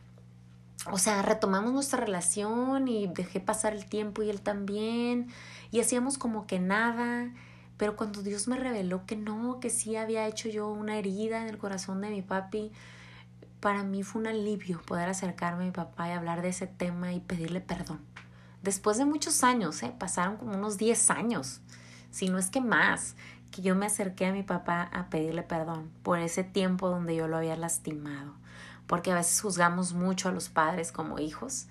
O 0.91 0.99
sea, 0.99 1.23
retomamos 1.23 1.73
nuestra 1.73 2.00
relación 2.00 2.88
y 2.88 3.07
dejé 3.07 3.41
pasar 3.41 3.73
el 3.73 3.87
tiempo 3.87 4.23
y 4.23 4.31
él 4.31 4.41
también. 4.41 5.29
Y 5.71 5.81
hacíamos 5.81 6.19
como 6.19 6.47
que 6.47 6.59
nada. 6.59 7.31
Pero 7.83 7.97
cuando 7.97 8.23
Dios 8.23 8.47
me 8.47 8.57
reveló 8.57 9.07
que 9.07 9.17
no, 9.17 9.59
que 9.59 9.69
sí 9.69 9.97
había 9.97 10.29
hecho 10.29 10.49
yo 10.49 10.69
una 10.69 10.99
herida 10.99 11.43
en 11.43 11.49
el 11.49 11.59
corazón 11.59 12.01
de 12.01 12.11
mi 12.11 12.23
papi, 12.23 12.71
para 13.59 13.83
mí 13.83 14.05
fue 14.05 14.21
un 14.21 14.29
alivio 14.29 14.81
poder 14.83 15.09
acercarme 15.09 15.65
a 15.65 15.67
mi 15.67 15.73
papá 15.73 16.07
y 16.07 16.12
hablar 16.12 16.43
de 16.43 16.51
ese 16.51 16.69
tema 16.69 17.12
y 17.12 17.19
pedirle 17.19 17.61
perdón. 17.61 17.99
Después 18.62 18.99
de 18.99 19.05
muchos 19.05 19.43
años, 19.43 19.83
¿eh? 19.83 19.93
pasaron 19.99 20.37
como 20.37 20.55
unos 20.55 20.79
10 20.79 21.11
años, 21.11 21.61
si 22.12 22.29
no 22.29 22.39
es 22.39 22.51
que 22.51 22.61
más, 22.61 23.17
que 23.51 23.62
yo 23.62 23.75
me 23.75 23.87
acerqué 23.87 24.27
a 24.27 24.33
mi 24.33 24.45
papá 24.45 24.83
a 24.93 25.11
pedirle 25.11 25.43
perdón 25.43 25.91
por 26.05 26.21
ese 26.21 26.45
tiempo 26.45 26.89
donde 26.89 27.17
yo 27.17 27.27
lo 27.27 27.39
había 27.39 27.57
lastimado. 27.57 28.33
Porque 28.87 29.11
a 29.11 29.17
veces 29.17 29.41
juzgamos 29.41 29.93
mucho 29.93 30.29
a 30.29 30.33
los 30.33 30.51
padres 30.51 30.93
como 30.93 31.19
hijos 31.19 31.67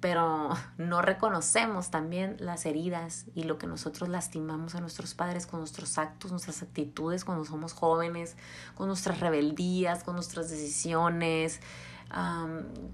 pero 0.00 0.50
no 0.78 1.02
reconocemos 1.02 1.90
también 1.90 2.36
las 2.38 2.66
heridas 2.66 3.26
y 3.34 3.44
lo 3.44 3.58
que 3.58 3.66
nosotros 3.66 4.08
lastimamos 4.08 4.74
a 4.74 4.80
nuestros 4.80 5.14
padres 5.14 5.46
con 5.46 5.60
nuestros 5.60 5.98
actos, 5.98 6.30
nuestras 6.30 6.62
actitudes 6.62 7.24
cuando 7.24 7.44
somos 7.44 7.72
jóvenes, 7.72 8.36
con 8.74 8.88
nuestras 8.88 9.20
rebeldías, 9.20 10.02
con 10.02 10.14
nuestras 10.14 10.50
decisiones, 10.50 11.60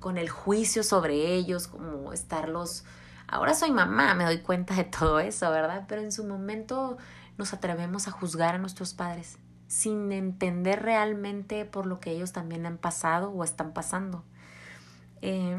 con 0.00 0.18
el 0.18 0.28
juicio 0.28 0.82
sobre 0.82 1.34
ellos, 1.34 1.68
como 1.68 2.12
estarlos... 2.12 2.84
Ahora 3.28 3.54
soy 3.54 3.72
mamá, 3.72 4.14
me 4.14 4.24
doy 4.24 4.38
cuenta 4.38 4.74
de 4.74 4.84
todo 4.84 5.18
eso, 5.18 5.50
¿verdad? 5.50 5.86
Pero 5.88 6.00
en 6.00 6.12
su 6.12 6.24
momento 6.24 6.96
nos 7.38 7.52
atrevemos 7.52 8.06
a 8.06 8.12
juzgar 8.12 8.54
a 8.54 8.58
nuestros 8.58 8.94
padres 8.94 9.38
sin 9.68 10.12
entender 10.12 10.82
realmente 10.82 11.64
por 11.64 11.86
lo 11.86 11.98
que 11.98 12.12
ellos 12.12 12.32
también 12.32 12.66
han 12.66 12.78
pasado 12.78 13.30
o 13.30 13.42
están 13.42 13.72
pasando. 13.72 14.22
Eh, 15.22 15.58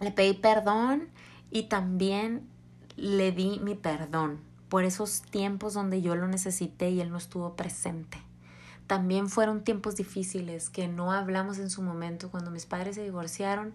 le 0.00 0.10
pedí 0.10 0.34
perdón 0.34 1.08
y 1.50 1.64
también 1.64 2.48
le 2.96 3.32
di 3.32 3.60
mi 3.60 3.74
perdón 3.74 4.40
por 4.68 4.84
esos 4.84 5.22
tiempos 5.22 5.74
donde 5.74 6.00
yo 6.00 6.14
lo 6.14 6.28
necesité 6.28 6.90
y 6.90 7.00
él 7.00 7.10
no 7.10 7.18
estuvo 7.18 7.56
presente. 7.56 8.18
También 8.86 9.28
fueron 9.28 9.64
tiempos 9.64 9.96
difíciles 9.96 10.70
que 10.70 10.88
no 10.88 11.12
hablamos 11.12 11.58
en 11.58 11.70
su 11.70 11.82
momento 11.82 12.30
cuando 12.30 12.50
mis 12.50 12.66
padres 12.66 12.96
se 12.96 13.02
divorciaron. 13.02 13.74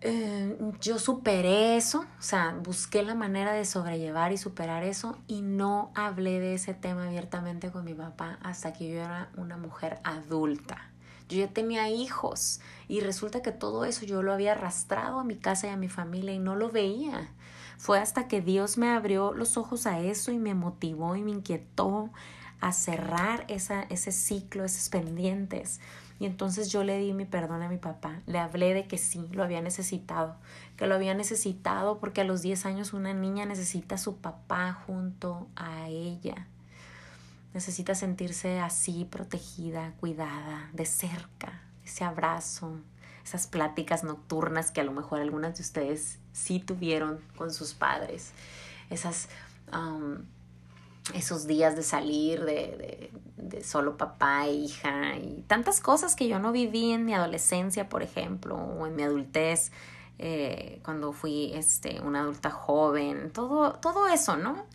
Eh, 0.00 0.56
yo 0.80 0.98
superé 0.98 1.76
eso, 1.76 2.04
o 2.18 2.22
sea, 2.22 2.56
busqué 2.62 3.04
la 3.04 3.14
manera 3.14 3.52
de 3.52 3.64
sobrellevar 3.64 4.32
y 4.32 4.36
superar 4.36 4.82
eso 4.82 5.16
y 5.28 5.42
no 5.42 5.92
hablé 5.94 6.40
de 6.40 6.54
ese 6.54 6.74
tema 6.74 7.06
abiertamente 7.06 7.70
con 7.70 7.84
mi 7.84 7.94
papá 7.94 8.38
hasta 8.42 8.72
que 8.72 8.90
yo 8.90 9.00
era 9.00 9.30
una 9.36 9.56
mujer 9.56 10.00
adulta. 10.02 10.91
Yo 11.32 11.48
tenía 11.48 11.88
hijos 11.88 12.60
y 12.88 13.00
resulta 13.00 13.42
que 13.42 13.52
todo 13.52 13.84
eso 13.84 14.04
yo 14.04 14.22
lo 14.22 14.32
había 14.32 14.52
arrastrado 14.52 15.18
a 15.18 15.24
mi 15.24 15.36
casa 15.36 15.66
y 15.66 15.70
a 15.70 15.76
mi 15.76 15.88
familia 15.88 16.32
y 16.32 16.38
no 16.38 16.56
lo 16.56 16.70
veía. 16.70 17.30
Fue 17.78 17.98
hasta 17.98 18.28
que 18.28 18.40
Dios 18.40 18.78
me 18.78 18.90
abrió 18.90 19.32
los 19.32 19.56
ojos 19.56 19.86
a 19.86 20.00
eso 20.00 20.30
y 20.30 20.38
me 20.38 20.54
motivó 20.54 21.16
y 21.16 21.22
me 21.22 21.32
inquietó 21.32 22.10
a 22.60 22.72
cerrar 22.72 23.44
ese 23.48 24.12
ciclo, 24.12 24.64
esos 24.64 24.88
pendientes. 24.88 25.80
Y 26.20 26.26
entonces 26.26 26.70
yo 26.70 26.84
le 26.84 26.98
di 26.98 27.12
mi 27.12 27.24
perdón 27.24 27.62
a 27.62 27.68
mi 27.68 27.78
papá. 27.78 28.20
Le 28.26 28.38
hablé 28.38 28.74
de 28.74 28.86
que 28.86 28.98
sí, 28.98 29.26
lo 29.32 29.42
había 29.42 29.60
necesitado. 29.60 30.36
Que 30.76 30.86
lo 30.86 30.94
había 30.94 31.14
necesitado 31.14 31.98
porque 31.98 32.20
a 32.20 32.24
los 32.24 32.42
10 32.42 32.64
años 32.66 32.92
una 32.92 33.12
niña 33.12 33.44
necesita 33.46 33.96
a 33.96 33.98
su 33.98 34.18
papá 34.18 34.72
junto 34.86 35.48
a 35.56 35.88
ella. 35.88 36.46
Necesita 37.54 37.94
sentirse 37.94 38.60
así, 38.60 39.04
protegida, 39.04 39.92
cuidada, 40.00 40.70
de 40.72 40.86
cerca, 40.86 41.62
ese 41.84 42.04
abrazo, 42.04 42.80
esas 43.24 43.46
pláticas 43.46 44.04
nocturnas 44.04 44.70
que 44.70 44.80
a 44.80 44.84
lo 44.84 44.92
mejor 44.92 45.20
algunas 45.20 45.56
de 45.56 45.62
ustedes 45.62 46.18
sí 46.32 46.60
tuvieron 46.60 47.20
con 47.36 47.52
sus 47.52 47.74
padres, 47.74 48.32
esas, 48.90 49.28
esos 51.14 51.46
días 51.46 51.76
de 51.76 51.82
salir 51.82 52.44
de, 52.44 53.10
de, 53.36 53.64
solo 53.64 53.96
papá 53.96 54.46
e 54.46 54.52
hija 54.52 55.16
y 55.16 55.44
tantas 55.46 55.80
cosas 55.80 56.16
que 56.16 56.28
yo 56.28 56.38
no 56.38 56.52
viví 56.52 56.92
en 56.92 57.04
mi 57.04 57.14
adolescencia, 57.14 57.88
por 57.88 58.02
ejemplo, 58.02 58.56
o 58.56 58.86
en 58.86 58.96
mi 58.96 59.02
adultez. 59.02 59.72
Eh, 60.18 60.80
cuando 60.84 61.12
fui 61.12 61.52
este, 61.54 62.00
una 62.00 62.20
adulta 62.20 62.50
joven, 62.50 63.32
todo, 63.32 63.72
todo 63.74 64.06
eso, 64.06 64.36
¿no? 64.36 64.66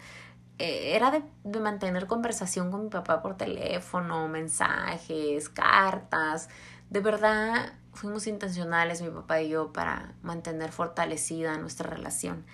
Eh, 0.60 0.96
era 0.96 1.12
de, 1.12 1.24
de, 1.44 1.60
mantener 1.60 2.08
conversación 2.08 2.72
con 2.72 2.86
mi 2.86 2.90
papá 2.90 3.22
por 3.22 3.38
teléfono, 3.38 4.28
mensajes, 4.28 5.50
cartas. 5.50 6.50
De 6.90 7.00
verdad 7.00 7.74
fuimos 7.94 8.28
intencionales, 8.28 9.02
mi 9.02 9.10
papá 9.10 9.42
y 9.42 9.50
yo, 9.50 9.72
para 9.74 10.14
mantener 10.24 10.72
fortalecida 10.72 11.58
nuestra 11.58 11.90
relación. 11.90 12.46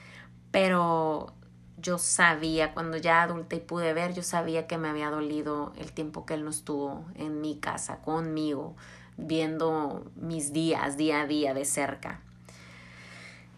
Pero 0.51 1.33
yo 1.77 1.97
sabía, 1.97 2.73
cuando 2.73 2.97
ya 2.97 3.21
adulta 3.21 3.55
y 3.55 3.59
pude 3.59 3.93
ver, 3.93 4.13
yo 4.13 4.23
sabía 4.23 4.67
que 4.67 4.77
me 4.77 4.89
había 4.89 5.09
dolido 5.09 5.73
el 5.77 5.91
tiempo 5.93 6.25
que 6.25 6.33
él 6.33 6.43
no 6.43 6.49
estuvo 6.49 7.05
en 7.15 7.41
mi 7.41 7.57
casa, 7.57 7.97
conmigo, 8.01 8.75
viendo 9.17 10.11
mis 10.15 10.53
días, 10.53 10.97
día 10.97 11.21
a 11.21 11.27
día 11.27 11.53
de 11.53 11.65
cerca. 11.65 12.21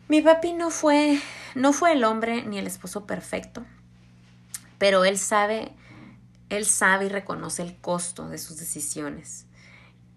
Mi 0.08 0.22
papi 0.22 0.54
no 0.54 0.70
fue, 0.70 1.20
no 1.56 1.74
fue 1.74 1.94
el 1.94 2.04
hombre 2.04 2.44
ni 2.44 2.60
el 2.60 2.68
esposo 2.68 3.06
perfecto 3.06 3.64
pero 4.77 5.05
él 5.05 5.17
sabe, 5.17 5.72
él 6.50 6.65
sabe 6.65 7.05
y 7.05 7.10
reconoce 7.10 7.62
el 7.62 7.75
costo 7.77 8.29
de 8.29 8.38
sus 8.38 8.58
decisiones. 8.58 9.46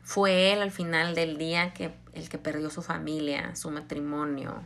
Fue 0.02 0.52
él 0.52 0.62
al 0.62 0.70
final 0.70 1.14
del 1.14 1.38
día 1.38 1.74
que 1.74 1.94
el 2.14 2.28
que 2.28 2.38
perdió 2.38 2.70
su 2.70 2.82
familia, 2.82 3.54
su 3.54 3.70
matrimonio, 3.70 4.62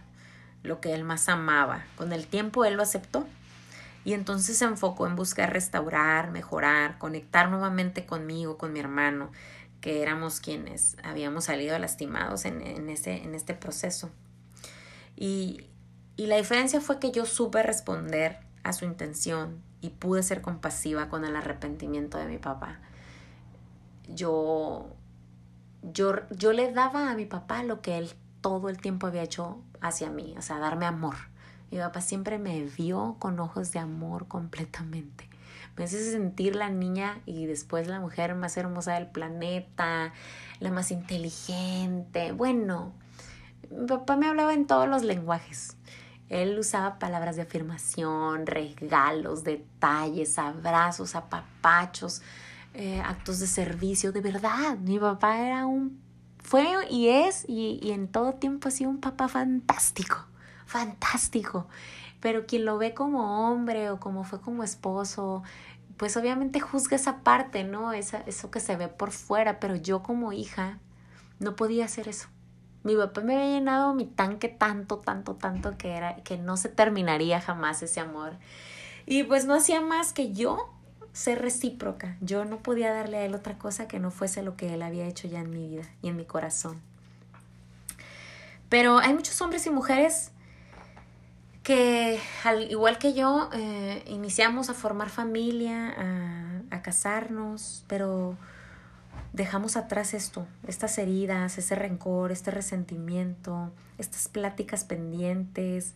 lo 0.62 0.80
que 0.80 0.94
él 0.94 1.04
más 1.04 1.28
amaba. 1.28 1.84
Con 1.96 2.12
el 2.12 2.26
tiempo 2.26 2.64
él 2.64 2.74
lo 2.74 2.82
aceptó 2.82 3.26
Y 4.04 4.14
entonces 4.14 4.58
se 4.58 4.64
enfocó 4.64 5.06
en 5.06 5.16
buscar 5.16 5.52
restaurar, 5.52 6.30
mejorar, 6.30 6.98
conectar 6.98 7.50
nuevamente 7.50 8.06
conmigo, 8.06 8.58
con 8.58 8.72
mi 8.72 8.80
hermano, 8.80 9.30
que 9.80 10.02
éramos 10.02 10.40
quienes 10.40 10.96
habíamos 11.02 11.44
salido 11.44 11.78
lastimados 11.78 12.44
en, 12.44 12.62
en, 12.62 12.88
ese, 12.88 13.22
en 13.22 13.34
este 13.34 13.54
proceso. 13.54 14.10
Y, 15.16 15.66
y 16.16 16.26
la 16.26 16.36
diferencia 16.36 16.80
fue 16.80 16.98
que 16.98 17.12
yo 17.12 17.26
supe 17.26 17.62
responder 17.62 18.38
a 18.64 18.72
su 18.72 18.84
intención 18.84 19.62
y 19.82 19.90
pude 19.90 20.22
ser 20.22 20.40
compasiva 20.40 21.10
con 21.10 21.26
el 21.26 21.36
arrepentimiento 21.36 22.16
de 22.16 22.26
mi 22.26 22.38
papá. 22.38 22.78
Yo, 24.08 24.86
yo, 25.82 26.14
yo 26.30 26.52
le 26.52 26.72
daba 26.72 27.10
a 27.10 27.14
mi 27.14 27.26
papá 27.26 27.62
lo 27.64 27.82
que 27.82 27.98
él 27.98 28.14
todo 28.40 28.70
el 28.70 28.78
tiempo 28.78 29.06
había 29.06 29.22
hecho 29.22 29.58
hacia 29.80 30.10
mí, 30.10 30.34
o 30.38 30.42
sea, 30.42 30.58
darme 30.58 30.86
amor. 30.86 31.16
Mi 31.70 31.78
papá 31.78 32.00
siempre 32.00 32.38
me 32.38 32.62
vio 32.64 33.16
con 33.18 33.40
ojos 33.40 33.72
de 33.72 33.80
amor 33.80 34.28
completamente. 34.28 35.28
Me 35.76 35.84
hace 35.84 36.10
sentir 36.10 36.54
la 36.54 36.68
niña 36.68 37.20
y 37.24 37.46
después 37.46 37.88
la 37.88 37.98
mujer 37.98 38.34
más 38.34 38.56
hermosa 38.56 38.94
del 38.94 39.06
planeta, 39.06 40.12
la 40.60 40.70
más 40.70 40.90
inteligente. 40.90 42.32
Bueno, 42.32 42.92
mi 43.70 43.86
papá 43.86 44.16
me 44.16 44.28
hablaba 44.28 44.52
en 44.52 44.66
todos 44.66 44.86
los 44.86 45.02
lenguajes. 45.02 45.76
Él 46.32 46.58
usaba 46.58 46.98
palabras 46.98 47.36
de 47.36 47.42
afirmación, 47.42 48.46
regalos, 48.46 49.44
detalles, 49.44 50.38
abrazos, 50.38 51.14
apapachos, 51.14 52.22
eh, 52.72 53.02
actos 53.04 53.38
de 53.38 53.46
servicio. 53.46 54.12
De 54.12 54.22
verdad, 54.22 54.78
mi 54.78 54.98
papá 54.98 55.40
era 55.40 55.66
un, 55.66 56.00
fue 56.38 56.66
y 56.88 57.08
es 57.08 57.44
y, 57.46 57.78
y 57.82 57.90
en 57.90 58.08
todo 58.08 58.32
tiempo 58.32 58.68
ha 58.68 58.70
sido 58.70 58.88
un 58.88 58.98
papá 58.98 59.28
fantástico, 59.28 60.24
fantástico. 60.64 61.66
Pero 62.20 62.46
quien 62.46 62.64
lo 62.64 62.78
ve 62.78 62.94
como 62.94 63.50
hombre 63.50 63.90
o 63.90 64.00
como 64.00 64.24
fue 64.24 64.40
como 64.40 64.64
esposo, 64.64 65.42
pues 65.98 66.16
obviamente 66.16 66.60
juzga 66.60 66.96
esa 66.96 67.18
parte, 67.18 67.62
¿no? 67.62 67.92
Esa, 67.92 68.22
eso 68.22 68.50
que 68.50 68.60
se 68.60 68.76
ve 68.76 68.88
por 68.88 69.10
fuera, 69.10 69.60
pero 69.60 69.76
yo 69.76 70.02
como 70.02 70.32
hija 70.32 70.78
no 71.40 71.56
podía 71.56 71.84
hacer 71.84 72.08
eso. 72.08 72.28
Mi 72.84 72.96
papá 72.96 73.20
me 73.20 73.34
había 73.34 73.58
llenado 73.58 73.94
mi 73.94 74.06
tanque 74.06 74.48
tanto, 74.48 74.98
tanto, 74.98 75.34
tanto 75.34 75.76
que 75.78 75.92
era 75.92 76.16
que 76.16 76.36
no 76.36 76.56
se 76.56 76.68
terminaría 76.68 77.40
jamás 77.40 77.82
ese 77.82 78.00
amor. 78.00 78.32
Y 79.06 79.22
pues 79.24 79.44
no 79.44 79.54
hacía 79.54 79.80
más 79.80 80.12
que 80.12 80.32
yo 80.32 80.68
ser 81.12 81.40
recíproca. 81.40 82.16
Yo 82.20 82.44
no 82.44 82.58
podía 82.58 82.92
darle 82.92 83.18
a 83.18 83.24
él 83.24 83.34
otra 83.34 83.58
cosa 83.58 83.86
que 83.86 83.98
no 83.98 84.10
fuese 84.10 84.42
lo 84.42 84.56
que 84.56 84.74
él 84.74 84.82
había 84.82 85.06
hecho 85.06 85.28
ya 85.28 85.40
en 85.40 85.50
mi 85.50 85.68
vida 85.68 85.84
y 86.02 86.08
en 86.08 86.16
mi 86.16 86.24
corazón. 86.24 86.80
Pero 88.68 88.98
hay 88.98 89.12
muchos 89.12 89.40
hombres 89.42 89.66
y 89.66 89.70
mujeres 89.70 90.32
que, 91.62 92.18
al 92.44 92.70
igual 92.70 92.98
que 92.98 93.12
yo, 93.12 93.50
eh, 93.52 94.02
iniciamos 94.08 94.70
a 94.70 94.74
formar 94.74 95.10
familia, 95.10 95.94
a, 95.96 96.76
a 96.76 96.82
casarnos, 96.82 97.84
pero 97.86 98.36
dejamos 99.32 99.76
atrás 99.76 100.14
esto, 100.14 100.46
estas 100.66 100.98
heridas, 100.98 101.58
ese 101.58 101.74
rencor, 101.74 102.32
este 102.32 102.50
resentimiento, 102.50 103.72
estas 103.98 104.28
pláticas 104.28 104.84
pendientes, 104.84 105.94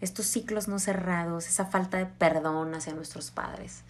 estos 0.00 0.26
ciclos 0.26 0.68
no 0.68 0.78
cerrados, 0.78 1.48
esa 1.48 1.66
falta 1.66 1.98
de 1.98 2.06
perdón 2.06 2.74
hacia 2.74 2.94
nuestros 2.94 3.30
padres. 3.30 3.82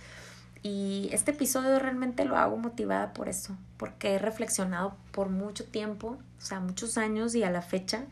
Y 0.62 1.10
este 1.12 1.32
episodio 1.32 1.78
realmente 1.78 2.24
lo 2.24 2.36
hago 2.36 2.56
motivada 2.56 3.12
por 3.12 3.28
eso, 3.28 3.56
porque 3.76 4.14
he 4.14 4.18
reflexionado 4.18 4.96
por 5.12 5.28
mucho 5.28 5.64
tiempo, 5.64 6.18
o 6.38 6.44
sea, 6.44 6.60
muchos 6.60 6.98
años 6.98 7.34
y 7.34 7.44
a 7.44 7.50
la 7.50 7.62
fecha, 7.62 8.04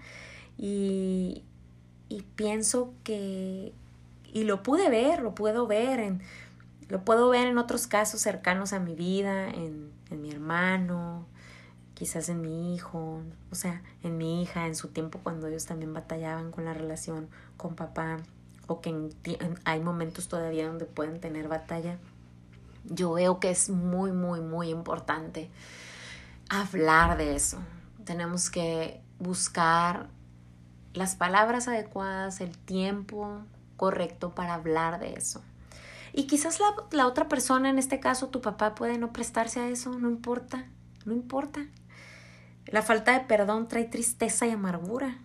y, 0.57 1.43
y 2.09 2.23
pienso 2.37 2.93
que, 3.03 3.73
y 4.33 4.45
lo 4.45 4.63
pude 4.63 4.89
ver, 4.89 5.23
lo 5.23 5.35
puedo 5.35 5.67
ver 5.67 5.99
en 5.99 6.21
lo 6.89 7.05
puedo 7.05 7.29
ver 7.29 7.47
en 7.47 7.59
otros 7.59 7.87
casos 7.87 8.21
cercanos 8.21 8.73
a 8.73 8.81
mi 8.81 8.95
vida, 8.95 9.49
en, 9.49 9.91
en 10.11 10.23
mi 10.23 10.31
hermano, 10.31 11.27
quizás 11.95 12.29
en 12.29 12.41
mi 12.41 12.75
hijo, 12.75 13.23
o 13.51 13.55
sea, 13.55 13.83
en 14.03 14.19
mi 14.19 14.43
hija, 14.43 14.67
en 14.67 14.75
su 14.75 14.89
tiempo 14.89 15.21
cuando 15.23 15.47
ellos 15.47 15.65
también 15.65 15.95
batallaban 15.95 16.51
con 16.51 16.65
la 16.65 16.75
relación 16.75 17.29
con 17.57 17.75
papá, 17.75 18.19
o 18.67 18.81
que 18.81 19.11
hay 19.65 19.81
momentos 19.81 20.29
todavía 20.29 20.67
donde 20.67 20.87
pueden 20.87 21.21
tener 21.21 21.49
batalla. 21.49 21.99
Yo 22.85 23.13
veo 23.15 23.41
que 23.41 23.51
es 23.51 23.71
muy, 23.71 24.13
muy, 24.13 24.41
muy 24.41 24.71
importante 24.71 25.51
hablar 26.49 27.17
de 27.17 27.35
eso. 27.35 27.59
Tenemos 28.05 28.51
que 28.51 29.01
buscar 29.19 30.09
las 30.93 31.17
palabras 31.17 31.69
adecuadas, 31.69 32.41
el 32.41 32.57
tiempo 32.57 33.41
correcto 33.77 34.35
para 34.35 34.55
hablar 34.55 35.01
de 35.01 35.15
eso. 35.15 35.43
Y 36.17 36.29
quizás 36.29 36.61
la, 36.61 36.67
la, 36.93 37.09
otra 37.09 37.27
persona, 37.27 37.69
en 37.69 37.79
este 37.81 37.99
caso 37.99 38.29
tu 38.29 38.41
papá, 38.41 38.77
puede 38.77 38.99
no 38.99 39.13
prestarse 39.13 39.59
a 39.59 39.69
eso, 39.69 39.99
no 39.99 40.09
importa, 40.09 40.65
no 41.05 41.13
importa. 41.13 41.67
La 42.67 42.83
falta 42.83 43.19
de 43.19 43.25
perdón 43.27 43.67
trae 43.67 43.85
tristeza 43.85 44.47
y 44.47 44.53
amargura. 44.53 45.19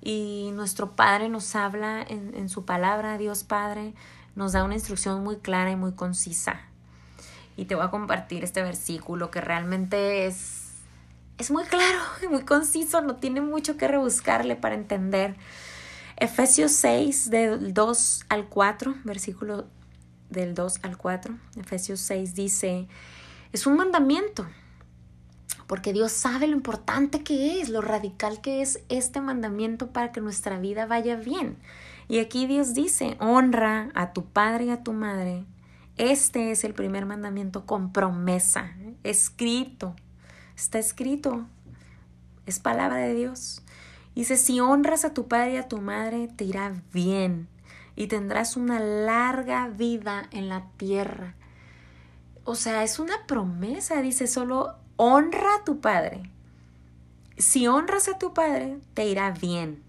Y 0.00 0.50
nuestro 0.54 0.92
Padre 0.92 1.28
nos 1.28 1.56
habla 1.56 2.02
en, 2.02 2.36
en 2.36 2.48
su 2.48 2.64
palabra, 2.64 3.18
Dios 3.18 3.42
Padre, 3.42 3.94
nos 4.36 4.52
da 4.52 4.62
una 4.62 4.74
instrucción 4.74 5.24
muy 5.24 5.38
clara 5.38 5.72
y 5.72 5.76
muy 5.76 5.92
concisa. 5.92 6.60
Y 7.56 7.64
te 7.64 7.74
voy 7.74 7.84
a 7.84 7.90
compartir 7.90 8.44
este 8.44 8.62
versículo 8.62 9.32
que 9.32 9.40
realmente 9.40 10.26
es, 10.26 10.76
es 11.36 11.50
muy 11.50 11.64
claro 11.64 11.98
y 12.22 12.28
muy 12.28 12.44
conciso, 12.44 13.00
no 13.00 13.16
tiene 13.16 13.40
mucho 13.40 13.76
que 13.76 13.88
rebuscarle 13.88 14.54
para 14.54 14.76
entender. 14.76 15.34
Efesios 16.16 16.70
6, 16.72 17.30
del 17.30 17.74
2 17.74 18.26
al 18.28 18.46
4, 18.46 18.94
versículo 19.04 19.66
del 20.30 20.54
2 20.54 20.80
al 20.82 20.96
4, 20.96 21.34
Efesios 21.56 22.00
6 22.00 22.34
dice, 22.34 22.88
es 23.52 23.66
un 23.66 23.76
mandamiento, 23.76 24.46
porque 25.66 25.92
Dios 25.92 26.12
sabe 26.12 26.46
lo 26.46 26.56
importante 26.56 27.22
que 27.22 27.60
es, 27.60 27.68
lo 27.68 27.80
radical 27.80 28.40
que 28.40 28.62
es 28.62 28.80
este 28.88 29.20
mandamiento 29.20 29.88
para 29.90 30.12
que 30.12 30.20
nuestra 30.20 30.58
vida 30.58 30.86
vaya 30.86 31.16
bien. 31.16 31.56
Y 32.08 32.18
aquí 32.18 32.46
Dios 32.46 32.74
dice, 32.74 33.16
honra 33.20 33.90
a 33.94 34.12
tu 34.12 34.24
padre 34.24 34.66
y 34.66 34.70
a 34.70 34.82
tu 34.82 34.92
madre. 34.92 35.44
Este 35.96 36.50
es 36.50 36.64
el 36.64 36.74
primer 36.74 37.06
mandamiento 37.06 37.66
con 37.66 37.92
promesa, 37.92 38.72
escrito, 39.04 39.94
está 40.56 40.78
escrito, 40.78 41.46
es 42.46 42.58
palabra 42.58 42.96
de 42.96 43.14
Dios. 43.14 43.62
Dice, 44.14 44.36
si 44.36 44.60
honras 44.60 45.04
a 45.04 45.14
tu 45.14 45.28
padre 45.28 45.54
y 45.54 45.56
a 45.56 45.68
tu 45.68 45.80
madre, 45.80 46.28
te 46.34 46.44
irá 46.44 46.72
bien 46.92 47.48
y 48.00 48.06
tendrás 48.06 48.56
una 48.56 48.80
larga 48.80 49.68
vida 49.68 50.26
en 50.30 50.48
la 50.48 50.70
tierra. 50.78 51.34
O 52.44 52.54
sea, 52.54 52.82
es 52.82 52.98
una 52.98 53.26
promesa, 53.26 54.00
dice 54.00 54.26
solo, 54.26 54.76
honra 54.96 55.56
a 55.56 55.64
tu 55.64 55.82
padre. 55.82 56.22
Si 57.36 57.66
honras 57.66 58.08
a 58.08 58.16
tu 58.16 58.32
padre, 58.32 58.78
te 58.94 59.04
irá 59.06 59.32
bien. 59.32 59.82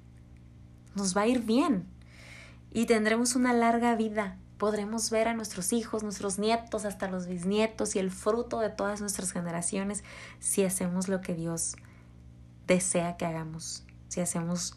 Nos 0.93 1.15
va 1.15 1.21
a 1.21 1.27
ir 1.27 1.39
bien. 1.43 1.87
Y 2.73 2.85
tendremos 2.85 3.37
una 3.37 3.53
larga 3.53 3.95
vida. 3.95 4.37
Podremos 4.57 5.09
ver 5.09 5.29
a 5.29 5.33
nuestros 5.33 5.71
hijos, 5.71 6.03
nuestros 6.03 6.37
nietos, 6.37 6.83
hasta 6.83 7.09
los 7.09 7.27
bisnietos 7.27 7.95
y 7.95 7.99
el 7.99 8.11
fruto 8.11 8.59
de 8.59 8.71
todas 8.71 8.99
nuestras 8.99 9.31
generaciones 9.31 10.03
si 10.39 10.65
hacemos 10.65 11.07
lo 11.07 11.21
que 11.21 11.33
Dios 11.33 11.77
desea 12.67 13.15
que 13.15 13.25
hagamos, 13.25 13.85
si 14.09 14.19
hacemos 14.19 14.75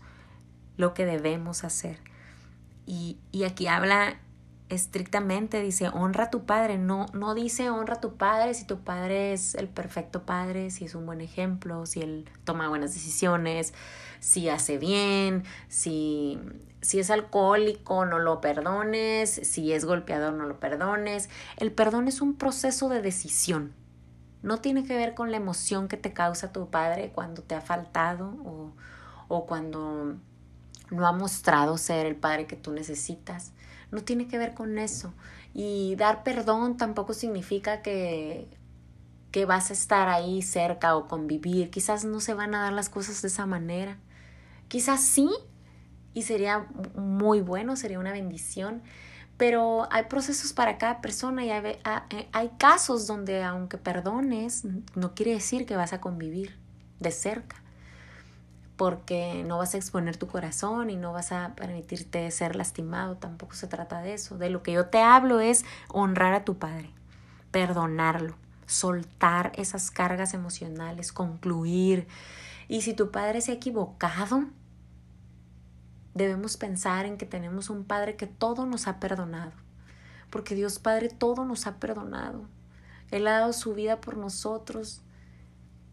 lo 0.77 0.95
que 0.95 1.05
debemos 1.05 1.65
hacer. 1.65 2.14
Y, 2.87 3.19
y 3.33 3.45
aquí 3.45 3.67
habla 3.67 4.19
estrictamente, 4.69 5.61
dice, 5.61 5.89
honra 5.89 6.25
a 6.25 6.31
tu 6.31 6.45
padre, 6.45 6.79
no, 6.79 7.07
no 7.13 7.35
dice 7.35 7.71
honra 7.71 7.95
a 7.95 8.01
tu 8.01 8.17
padre 8.17 8.55
si 8.55 8.65
tu 8.65 8.81
padre 8.81 9.33
es 9.33 9.55
el 9.55 9.69
perfecto 9.69 10.25
padre, 10.25 10.71
si 10.71 10.85
es 10.85 10.95
un 10.95 11.07
buen 11.07 11.21
ejemplo, 11.21 11.87
si 11.87 12.01
él 12.01 12.29
toma 12.45 12.69
buenas 12.69 12.95
decisiones, 12.95 13.75
si 14.21 14.49
hace 14.49 14.79
bien, 14.79 15.45
si, 15.69 16.39
si 16.81 16.99
es 16.99 17.11
alcohólico, 17.11 18.07
no 18.07 18.19
lo 18.19 18.41
perdones, 18.41 19.31
si 19.31 19.73
es 19.73 19.85
golpeador, 19.85 20.33
no 20.33 20.47
lo 20.47 20.59
perdones. 20.59 21.29
El 21.57 21.73
perdón 21.73 22.09
es 22.09 22.21
un 22.21 22.35
proceso 22.35 22.89
de 22.89 23.03
decisión. 23.03 23.73
No 24.43 24.59
tiene 24.59 24.85
que 24.85 24.97
ver 24.97 25.15
con 25.15 25.31
la 25.31 25.39
emoción 25.39 25.89
que 25.89 25.97
te 25.97 26.13
causa 26.13 26.53
tu 26.53 26.69
padre 26.69 27.13
cuando 27.15 27.43
te 27.43 27.55
ha 27.55 27.61
faltado 27.61 28.29
o, 28.45 28.73
o 29.29 29.47
cuando 29.47 30.17
no 30.95 31.07
ha 31.07 31.13
mostrado 31.13 31.79
ser 31.79 32.07
el 32.07 32.17
padre 32.17 32.47
que 32.47 32.57
tú 32.57 32.73
necesitas. 32.73 33.53
No 33.91 34.03
tiene 34.03 34.27
que 34.27 34.39
ver 34.39 34.55
con 34.55 34.79
eso. 34.79 35.13
Y 35.53 35.95
dar 35.97 36.23
perdón 36.23 36.77
tampoco 36.77 37.15
significa 37.15 37.83
que, 37.83 38.49
que 39.31 39.45
vas 39.45 39.71
a 39.71 39.73
estar 39.73 40.09
ahí 40.09 40.43
cerca 40.43 40.97
o 40.97 41.07
convivir. 41.09 41.71
Quizás 41.71 42.05
no 42.05 42.21
se 42.21 42.35
van 42.35 42.55
a 42.55 42.63
dar 42.63 42.73
las 42.73 42.89
cosas 42.89 43.23
de 43.23 43.29
esa 43.29 43.47
manera. 43.47 43.99
Quizás 44.69 45.01
sí, 45.01 45.31
y 46.13 46.23
sería 46.23 46.67
muy 46.97 47.41
bueno, 47.41 47.77
sería 47.77 47.99
una 47.99 48.13
bendición. 48.13 48.83
Pero 49.37 49.89
hay 49.91 50.05
procesos 50.05 50.53
para 50.53 50.79
cada 50.79 51.01
persona 51.01 51.45
y 51.45 51.51
hay, 51.51 51.79
hay 52.33 52.51
casos 52.59 53.09
donde 53.09 53.43
aunque 53.43 53.79
perdones, 53.79 54.65
no 54.95 55.15
quiere 55.15 55.33
decir 55.33 55.67
que 55.67 55.77
vas 55.77 55.93
a 55.93 56.01
convivir 56.01 56.57
de 57.01 57.11
cerca 57.11 57.64
porque 58.77 59.45
no 59.47 59.59
vas 59.59 59.75
a 59.75 59.77
exponer 59.77 60.17
tu 60.17 60.27
corazón 60.27 60.91
y 60.91 60.97
no 60.97 61.13
vas 61.13 61.33
a 61.33 61.55
permitirte 61.55 62.31
ser 62.31 62.57
lastimado, 62.57 63.17
tampoco 63.17 63.55
se 63.55 63.69
trata 63.69 64.01
de 64.01 64.15
eso. 64.15 64.37
De 64.37 64.51
lo 64.51 64.63
que 64.63 64.73
yo 64.73 64.87
te 64.87 65.01
hablo 65.01 65.41
es 65.41 65.65
honrar 65.89 66.35
a 66.35 66.45
tu 66.45 66.59
padre, 66.59 66.91
perdonarlo, 67.51 68.37
soltar 68.67 69.53
esas 69.57 69.91
cargas 69.91 70.35
emocionales, 70.35 71.13
concluir. 71.13 72.09
Y 72.67 72.83
si 72.83 72.95
tu 72.95 73.11
padre 73.11 73.41
se 73.41 73.53
ha 73.53 73.55
equivocado, 73.55 74.45
debemos 76.15 76.57
pensar 76.57 77.07
en 77.07 77.17
que 77.17 77.27
tenemos 77.27 77.71
un 77.71 77.85
padre 77.85 78.17
que 78.17 78.27
todo 78.27 78.67
nos 78.67 78.89
ha 78.89 78.99
perdonado, 78.99 79.53
porque 80.31 80.57
Dios 80.57 80.81
Padre 80.81 81.11
todo 81.11 81.45
nos 81.45 81.67
ha 81.69 81.77
perdonado. 81.77 82.45
Él 83.11 83.27
ha 83.29 83.39
dado 83.39 83.53
su 83.53 83.75
vida 83.75 84.01
por 84.01 84.17
nosotros 84.17 85.03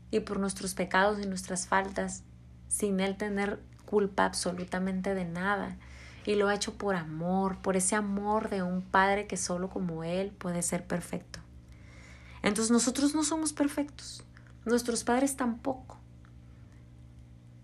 y 0.10 0.22
por 0.22 0.40
nuestros 0.40 0.74
pecados 0.74 1.20
y 1.20 1.28
nuestras 1.28 1.68
faltas 1.68 2.24
sin 2.72 3.02
él 3.02 3.18
tener 3.18 3.60
culpa 3.86 4.26
absolutamente 4.26 5.14
de 5.14 5.26
nada. 5.26 5.78
Y 6.26 6.36
lo 6.36 6.48
ha 6.48 6.56
hecho 6.56 6.76
por 6.76 6.96
amor, 6.96 7.58
por 7.58 7.76
ese 7.76 7.96
amor 7.96 8.50
de 8.50 8.64
un 8.64 8.82
padre 8.82 9.28
que 9.28 9.38
solo 9.38 9.70
como 9.70 10.04
él 10.04 10.32
puede 10.32 10.62
ser 10.62 10.86
perfecto. 10.86 11.40
Entonces 12.44 12.72
nosotros 12.72 13.14
no 13.14 13.24
somos 13.24 13.52
perfectos, 13.54 14.24
nuestros 14.66 15.04
padres 15.04 15.36
tampoco. 15.36 15.98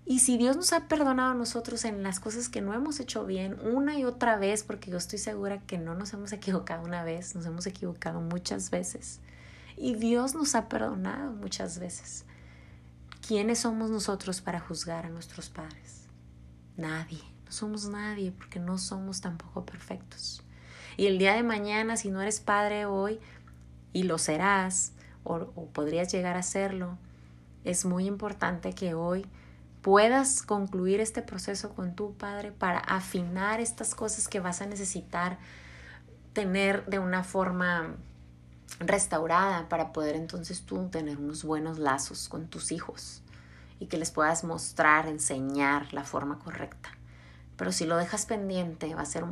Y 0.05 0.19
si 0.19 0.37
Dios 0.37 0.55
nos 0.55 0.73
ha 0.73 0.87
perdonado 0.87 1.31
a 1.31 1.35
nosotros 1.35 1.85
en 1.85 2.03
las 2.03 2.19
cosas 2.19 2.49
que 2.49 2.61
no 2.61 2.73
hemos 2.73 2.99
hecho 2.99 3.25
bien 3.25 3.57
una 3.61 3.97
y 3.97 4.05
otra 4.05 4.37
vez, 4.37 4.63
porque 4.63 4.91
yo 4.91 4.97
estoy 4.97 5.19
segura 5.19 5.59
que 5.61 5.77
no 5.77 5.95
nos 5.95 6.13
hemos 6.13 6.31
equivocado 6.33 6.83
una 6.83 7.03
vez, 7.03 7.35
nos 7.35 7.45
hemos 7.45 7.65
equivocado 7.65 8.19
muchas 8.19 8.69
veces. 8.71 9.19
Y 9.77 9.95
Dios 9.95 10.33
nos 10.33 10.55
ha 10.55 10.67
perdonado 10.67 11.31
muchas 11.31 11.79
veces. 11.79 12.25
¿Quiénes 13.27 13.59
somos 13.59 13.89
nosotros 13.89 14.39
para 14.39 14.61
juzgar 14.61 15.05
a 15.05 15.09
nuestros 15.09 15.49
padres? 15.49 16.05
Nadie, 16.77 17.21
no 17.43 17.51
somos 17.51 17.89
nadie 17.89 18.31
porque 18.31 18.57
no 18.57 18.77
somos 18.77 19.19
tampoco 19.19 19.65
perfectos. 19.65 20.43
Y 20.95 21.07
el 21.07 21.17
día 21.17 21.33
de 21.33 21.43
mañana, 21.43 21.97
si 21.97 22.09
no 22.09 22.21
eres 22.21 22.39
padre 22.39 22.85
hoy, 22.85 23.19
y 23.91 24.03
lo 24.03 24.17
serás, 24.17 24.93
o, 25.25 25.45
podrías 25.73 26.09
llegar 26.09 26.37
a 26.37 26.41
serlo, 26.41 26.97
es 27.65 27.83
muy 27.83 28.05
importante 28.05 28.71
que 28.71 28.93
hoy 28.93 29.25
puedas 29.81 30.41
concluir 30.41 31.01
este 31.01 31.21
proceso 31.21 31.75
con 31.75 31.95
tu 31.95 32.13
padre 32.13 32.53
para 32.53 32.79
afinar 32.79 33.59
estas 33.59 33.93
cosas 33.93 34.29
que 34.29 34.39
vas 34.39 34.61
a 34.61 34.67
necesitar 34.67 35.37
tener 36.31 36.85
de 36.85 36.99
una 36.99 37.25
forma 37.25 37.97
restaurada 38.79 39.69
para 39.69 39.93
poder 39.93 40.15
entonces 40.15 40.61
tú 40.63 40.89
tener 40.89 41.17
unos 41.17 41.43
buenos 41.43 41.79
lazos 41.79 42.29
con 42.29 42.47
tus 42.47 42.71
hijos 42.71 43.21
y 43.79 43.87
que 43.87 43.97
les 43.97 44.11
puedas 44.11 44.43
mostrar, 44.43 45.07
enseñar 45.07 45.93
la 45.93 46.03
forma 46.03 46.39
correcta. 46.39 46.89
Pero 47.55 47.71
si 47.71 47.85
lo 47.85 47.97
dejas 47.97 48.25
pendiente, 48.25 48.93
va 48.93 49.01
a 49.01 49.05
ser 49.05 49.25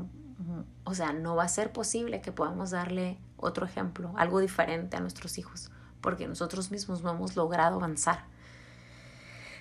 o 0.84 0.94
sea, 0.94 1.14
no 1.14 1.36
va 1.36 1.44
a 1.44 1.50
ser 1.50 1.72
posible 1.72 2.22
que 2.22 2.32
podamos 2.32 2.72
darle 2.72 3.18
otro 3.38 3.66
ejemplo, 3.66 4.14
algo 4.18 4.40
diferente 4.40 4.98
a 4.98 5.00
nuestros 5.00 5.38
hijos, 5.38 5.72
porque 6.02 6.28
nosotros 6.28 6.72
mismos 6.72 7.04
no 7.04 7.12
hemos 7.12 7.36
logrado 7.36 7.78
avanzar. 7.78 8.26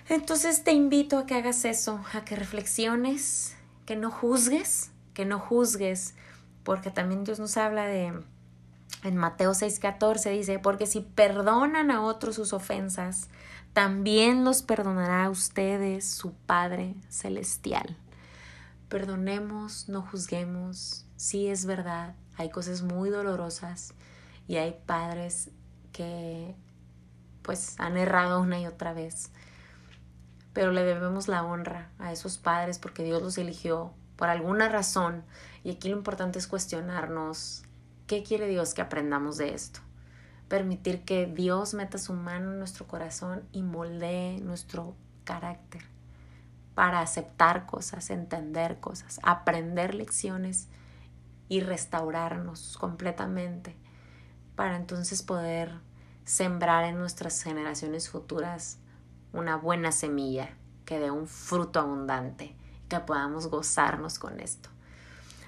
Entonces 0.07 0.63
te 0.63 0.71
invito 0.71 1.17
a 1.17 1.25
que 1.25 1.35
hagas 1.35 1.65
eso, 1.65 2.03
a 2.13 2.23
que 2.25 2.35
reflexiones, 2.35 3.55
que 3.85 3.95
no 3.95 4.11
juzgues, 4.11 4.91
que 5.13 5.25
no 5.25 5.39
juzgues, 5.39 6.13
porque 6.63 6.91
también 6.91 7.23
Dios 7.23 7.39
nos 7.39 7.57
habla 7.57 7.85
de 7.85 8.13
en 9.03 9.17
Mateo 9.17 9.51
6:14 9.53 10.31
dice, 10.31 10.59
porque 10.59 10.87
si 10.87 11.01
perdonan 11.01 11.91
a 11.91 12.01
otros 12.01 12.35
sus 12.35 12.53
ofensas, 12.53 13.29
también 13.73 14.45
los 14.45 14.61
perdonará 14.61 15.25
a 15.25 15.29
ustedes 15.29 16.09
su 16.09 16.33
Padre 16.33 16.95
Celestial. 17.09 17.97
Perdonemos, 18.89 19.89
no 19.89 20.01
juzguemos, 20.01 21.05
sí 21.17 21.47
es 21.47 21.65
verdad, 21.65 22.15
hay 22.37 22.49
cosas 22.49 22.81
muy 22.83 23.09
dolorosas 23.09 23.93
y 24.47 24.57
hay 24.57 24.79
padres 24.85 25.49
que 25.91 26.55
pues 27.41 27.75
han 27.79 27.97
errado 27.97 28.41
una 28.41 28.59
y 28.59 28.65
otra 28.65 28.93
vez. 28.93 29.31
Pero 30.53 30.71
le 30.71 30.83
debemos 30.83 31.27
la 31.27 31.43
honra 31.43 31.89
a 31.99 32.11
esos 32.11 32.37
padres 32.37 32.79
porque 32.79 33.03
Dios 33.03 33.21
los 33.21 33.37
eligió 33.37 33.93
por 34.15 34.29
alguna 34.29 34.69
razón. 34.69 35.23
Y 35.63 35.71
aquí 35.71 35.89
lo 35.89 35.97
importante 35.97 36.39
es 36.39 36.47
cuestionarnos 36.47 37.64
¿Qué 38.07 38.21
quiere 38.21 38.47
Dios 38.47 38.75
que 38.75 38.83
aprendamos 38.83 39.37
de 39.37 39.55
esto? 39.55 39.79
Permitir 40.47 41.05
que 41.05 41.25
Dios 41.25 41.73
meta 41.73 41.97
su 41.97 42.13
mano 42.13 42.51
en 42.51 42.59
nuestro 42.59 42.85
corazón 42.85 43.43
y 43.51 43.63
moldee 43.63 44.39
nuestro 44.41 44.95
carácter 45.23 45.81
para 46.75 46.99
aceptar 46.99 47.65
cosas, 47.65 48.11
entender 48.11 48.79
cosas, 48.79 49.19
aprender 49.23 49.95
lecciones 49.95 50.67
y 51.49 51.61
restaurarnos 51.61 52.77
completamente 52.77 53.75
para 54.55 54.75
entonces 54.75 55.23
poder 55.23 55.71
sembrar 56.25 56.83
en 56.83 56.99
nuestras 56.99 57.41
generaciones 57.41 58.09
futuras 58.09 58.77
una 59.33 59.57
buena 59.57 59.91
semilla 59.91 60.55
que 60.85 60.99
dé 60.99 61.09
un 61.09 61.27
fruto 61.27 61.79
abundante, 61.79 62.55
que 62.87 62.99
podamos 62.99 63.47
gozarnos 63.47 64.19
con 64.19 64.39
esto. 64.39 64.69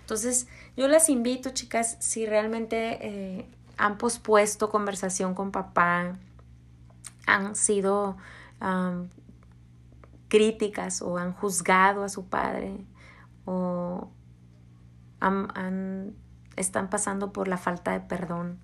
Entonces, 0.08 0.48
yo 0.78 0.88
las 0.88 1.10
invito, 1.10 1.50
chicas, 1.50 1.98
si 2.00 2.28
realmente 2.28 3.00
eh, 3.02 3.46
han 3.78 3.98
pospuesto 3.98 4.70
conversación 4.70 5.34
con 5.34 5.52
papá, 5.52 6.18
han 7.26 7.56
sido 7.56 8.16
críticas 10.30 11.02
o 11.02 11.18
han 11.18 11.34
juzgado 11.34 12.04
a 12.04 12.10
su 12.10 12.26
padre 12.28 12.86
o 13.46 14.10
están 16.56 16.90
pasando 16.90 17.34
por 17.34 17.48
la 17.48 17.58
falta 17.58 17.92
de 17.92 18.00
perdón, 18.00 18.60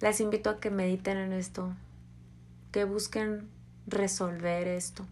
les 0.00 0.20
invito 0.20 0.50
a 0.50 0.60
que 0.60 0.70
mediten 0.70 1.18
en 1.18 1.32
esto, 1.32 1.74
que 2.70 2.84
busquen 2.84 3.48
resolver 3.86 4.68
esto 4.68 5.06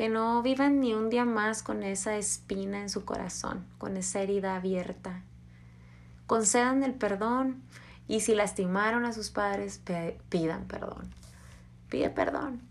que 0.00 0.08
no 0.08 0.40
vivan 0.40 0.80
ni 0.80 0.94
un 0.94 1.10
día 1.10 1.26
más 1.26 1.62
con 1.62 1.82
esa 1.82 2.16
espina 2.16 2.80
en 2.80 2.88
su 2.88 3.04
corazón, 3.04 3.66
con 3.76 3.98
esa 3.98 4.22
herida 4.22 4.56
abierta. 4.56 5.20
Concedan 6.26 6.82
el 6.84 6.94
perdón 6.94 7.62
y 8.08 8.20
si 8.20 8.34
lastimaron 8.34 9.04
a 9.04 9.12
sus 9.12 9.28
padres, 9.28 9.82
pidan 10.30 10.64
perdón. 10.64 11.14
Pide 11.90 12.08
perdón. 12.08 12.62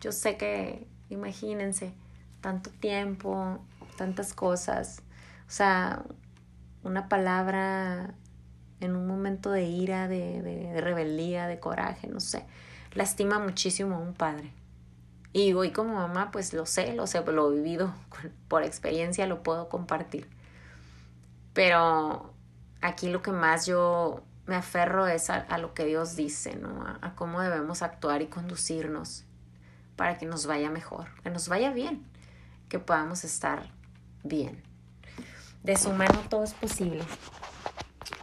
Yo 0.00 0.10
sé 0.10 0.38
que, 0.38 0.88
imagínense, 1.10 1.92
tanto 2.40 2.70
tiempo, 2.70 3.58
tantas 3.98 4.32
cosas. 4.32 5.02
O 5.46 5.50
sea, 5.50 6.02
una 6.82 7.10
palabra 7.10 8.14
en 8.80 8.96
un 8.96 9.06
momento 9.06 9.50
de 9.50 9.64
ira, 9.64 10.08
de, 10.08 10.40
de 10.40 10.80
rebeldía, 10.80 11.46
de 11.46 11.60
coraje, 11.60 12.08
no 12.08 12.20
sé, 12.20 12.46
lastima 12.94 13.38
muchísimo 13.38 13.96
a 13.96 13.98
un 13.98 14.14
padre. 14.14 14.50
Y 15.34 15.52
hoy 15.52 15.72
como 15.72 15.94
mamá, 15.94 16.30
pues 16.30 16.52
lo 16.52 16.64
sé, 16.64 16.94
lo 16.94 17.08
sé, 17.08 17.20
lo 17.24 17.50
he 17.50 17.56
vivido 17.56 17.92
por 18.48 18.62
experiencia, 18.62 19.26
lo 19.26 19.42
puedo 19.42 19.68
compartir. 19.68 20.30
Pero 21.52 22.32
aquí 22.80 23.08
lo 23.08 23.20
que 23.20 23.32
más 23.32 23.66
yo 23.66 24.22
me 24.46 24.54
aferro 24.54 25.08
es 25.08 25.30
a, 25.30 25.58
lo 25.58 25.74
que 25.74 25.86
Dios 25.86 26.14
dice, 26.14 26.54
¿no? 26.54 26.86
A, 26.86 26.98
a, 27.02 27.14
cómo 27.16 27.40
debemos 27.40 27.82
actuar 27.82 28.22
y 28.22 28.26
conducirnos 28.26 29.24
para 29.96 30.18
que 30.18 30.26
nos 30.26 30.46
vaya 30.46 30.70
mejor, 30.70 31.08
que 31.24 31.30
nos 31.30 31.48
vaya 31.48 31.72
bien, 31.72 32.06
que 32.68 32.78
podamos 32.78 33.24
estar 33.24 33.70
bien. 34.22 34.62
De 35.64 35.76
su 35.76 35.90
mano 35.90 36.20
todo 36.28 36.44
es 36.44 36.54
posible. 36.54 37.02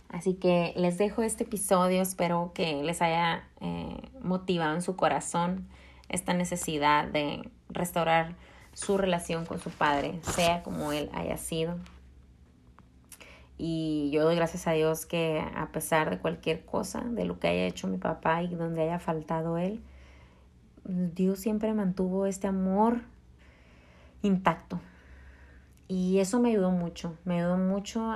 Así 0.08 0.36
que 0.36 0.74
les 0.78 0.98
dejo 0.98 1.24
este 1.24 1.44
episodio, 1.44 2.02
espero 2.02 2.54
que 2.56 2.84
les 2.84 3.02
haya 3.02 3.50
eh, 3.60 4.10
motivado 4.22 4.76
en 4.76 4.82
su 4.82 4.96
corazón 4.96 5.68
esta 6.12 6.34
necesidad 6.34 7.08
de 7.08 7.50
restaurar 7.70 8.36
su 8.74 8.98
relación 8.98 9.46
con 9.46 9.60
su 9.60 9.70
padre, 9.70 10.20
sea 10.22 10.64
como 10.64 10.92
él 10.92 11.10
haya 11.14 11.38
sido. 11.38 11.78
Y 13.58 14.10
yo 14.12 14.24
doy 14.24 14.36
gracias 14.36 14.68
a 14.68 14.72
Dios 14.72 15.06
que 15.06 15.44
a 15.56 15.72
pesar 15.72 16.10
de 16.10 16.18
cualquier 16.20 16.66
cosa, 16.66 17.02
de 17.02 17.26
lo 17.26 17.40
que 17.40 17.48
haya 17.48 17.66
hecho 17.66 17.88
mi 17.88 17.98
papá 17.98 18.42
y 18.44 18.56
donde 18.56 18.82
haya 18.82 19.00
faltado 19.00 19.58
él, 19.58 19.82
Dios 20.84 21.40
siempre 21.40 21.74
mantuvo 21.74 22.26
este 22.26 22.48
amor 22.48 23.02
intacto. 24.22 24.80
Y 25.88 26.20
eso 26.20 26.40
me 26.40 26.50
ayudó 26.50 26.72
mucho, 26.72 27.16
me 27.26 27.40
ayudó 27.40 27.58
mucho 27.58 28.14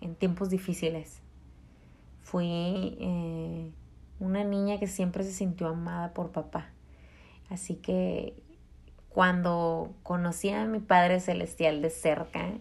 en 0.00 0.14
tiempos 0.16 0.50
difíciles. 0.50 1.20
Fui 2.22 2.96
eh, 3.00 3.70
una 4.18 4.44
niña 4.44 4.78
que 4.78 4.86
siempre 4.86 5.24
se 5.24 5.32
sintió 5.32 5.68
amada 5.68 6.12
por 6.12 6.32
papá. 6.32 6.70
Así 7.50 7.76
que 7.76 8.34
cuando 9.08 9.94
conocí 10.02 10.50
a 10.50 10.64
mi 10.66 10.80
Padre 10.80 11.20
Celestial 11.20 11.80
de 11.82 11.90
cerca, 11.90 12.52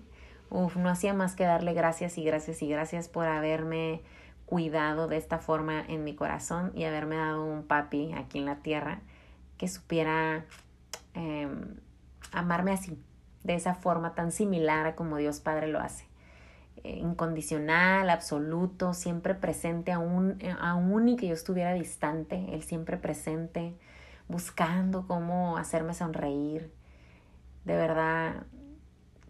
no 0.50 0.90
hacía 0.90 1.14
más 1.14 1.36
que 1.36 1.44
darle 1.44 1.74
gracias 1.74 2.18
y 2.18 2.24
gracias 2.24 2.62
y 2.62 2.68
gracias 2.68 3.10
por 3.10 3.28
haberme 3.28 4.02
cuidado 4.46 5.08
de 5.08 5.18
esta 5.18 5.40
forma 5.40 5.84
en 5.88 6.04
mi 6.04 6.16
corazón 6.16 6.72
y 6.76 6.86
haberme 6.86 7.18
dado 7.18 7.44
un 7.44 7.64
papi 7.64 8.14
aquí 8.14 8.38
en 8.38 8.46
la 8.46 8.58
tierra 8.58 9.02
que 9.58 9.68
supiera 9.68 10.46
em, 11.14 11.76
amarme 12.32 12.72
así, 12.72 12.98
de 13.44 13.56
esa 13.56 13.76
forma 13.76 14.14
tan 14.14 14.32
similar 14.32 14.86
a 14.86 14.96
como 14.96 15.18
Dios 15.18 15.40
Padre 15.40 15.68
lo 15.68 15.80
hace. 15.80 16.06
Eh, 16.84 16.98
incondicional, 17.00 18.10
absoluto, 18.10 18.94
siempre 18.94 19.34
presente, 19.34 19.92
aún, 19.92 20.38
eh, 20.40 20.54
aún 20.60 21.10
y 21.10 21.16
que 21.16 21.28
yo 21.28 21.34
estuviera 21.34 21.74
distante, 21.74 22.46
Él 22.54 22.64
siempre 22.64 22.98
presente, 22.98 23.74
buscando 24.28 25.08
cómo 25.08 25.58
hacerme 25.58 25.94
sonreír. 25.94 26.72
De 27.64 27.76
verdad, 27.76 28.44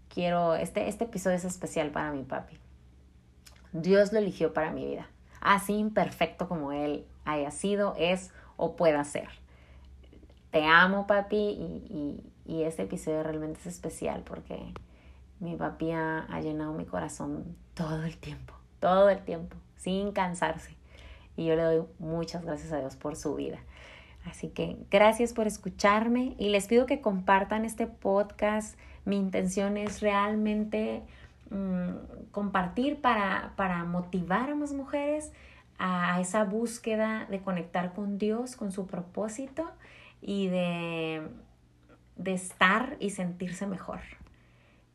quiero, 0.10 0.56
este, 0.56 0.88
este 0.88 1.06
episodio 1.06 1.38
es 1.38 1.46
especial 1.46 1.92
para 1.92 2.12
mi 2.12 2.24
papi. 2.24 2.58
Dios 3.74 4.14
lo 4.14 4.20
eligió 4.20 4.54
para 4.54 4.72
mi 4.72 4.86
vida, 4.86 5.10
así 5.42 5.74
imperfecto 5.74 6.48
como 6.48 6.72
Él 6.72 7.06
haya 7.26 7.52
sido, 7.52 7.94
es 7.98 8.32
o 8.56 8.76
pueda 8.78 9.04
ser. 9.04 9.28
Te 10.52 10.64
amo, 10.64 11.08
papi, 11.08 11.36
y, 11.36 12.32
y, 12.46 12.64
este 12.64 12.84
episodio 12.84 13.24
realmente 13.24 13.60
es 13.60 13.66
especial 13.66 14.24
porque 14.24 14.74
mi 15.42 15.58
papi 15.58 15.92
ha, 15.92 16.26
llenado 16.42 16.72
mi 16.72 16.86
corazón 16.86 17.58
todo 17.74 18.04
el 18.04 18.18
tiempo, 18.18 18.54
todo 18.80 19.10
el 19.10 19.20
tiempo, 19.26 19.58
sin 19.76 20.14
cansarse. 20.14 20.76
Y 21.36 21.46
yo 21.46 21.56
le 21.56 21.64
doy 21.64 21.84
muchas 22.00 22.46
gracias 22.46 22.72
a 22.72 22.80
Dios 22.80 22.96
por 22.96 23.18
su 23.18 23.36
vida. 23.36 23.60
Así 24.26 24.50
que 24.50 24.78
gracias 24.90 25.34
por 25.34 25.48
escucharme 25.48 26.36
y 26.40 26.50
les 26.50 26.68
pido 26.68 26.86
que 26.86 27.00
compartan 27.00 27.64
este 27.64 27.88
podcast. 27.88 28.78
Mi 29.06 29.18
intención 29.18 29.78
es 29.78 30.02
realmente 30.02 31.04
mm, 31.52 32.32
compartir 32.32 33.02
para, 33.02 33.54
para 33.56 33.84
motivar 33.84 34.50
a 34.50 34.56
más 34.56 34.74
mujeres 34.74 35.32
a 35.78 36.20
esa 36.22 36.44
búsqueda 36.44 37.28
de 37.30 37.42
conectar 37.42 37.94
con 37.94 38.18
Dios, 38.18 38.56
con 38.56 38.72
su 38.72 38.88
propósito 38.88 39.70
y 40.22 40.48
de, 40.48 41.28
de 42.16 42.34
estar 42.34 42.98
y 43.00 43.12
sentirse 43.12 43.68
mejor, 43.68 44.00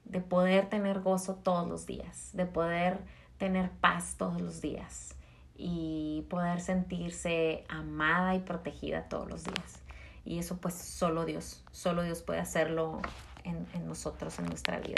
de 0.07 0.21
poder 0.21 0.69
tener 0.69 1.01
gozo 1.01 1.37
todos 1.37 1.69
los 1.69 1.87
días, 1.87 2.31
de 2.33 2.47
poder 2.47 2.99
tener 3.39 3.71
paz 3.71 4.17
todos 4.19 4.41
los 4.41 4.61
días 4.61 5.15
y 5.63 6.25
poder 6.31 6.61
sentirse 6.61 7.65
amada 7.69 8.35
y 8.35 8.41
protegida 8.41 9.09
todos 9.09 9.29
los 9.29 9.45
días. 9.45 9.83
Y 10.25 10.39
eso 10.39 10.57
pues 10.57 10.75
solo 10.75 11.27
Dios, 11.27 11.63
solo 11.71 12.03
Dios 12.03 12.23
puede 12.23 12.41
hacerlo 12.41 13.03
en, 13.45 13.67
en 13.75 13.87
nosotros, 13.87 14.39
en 14.39 14.47
nuestra 14.47 14.81
vida. 14.81 14.97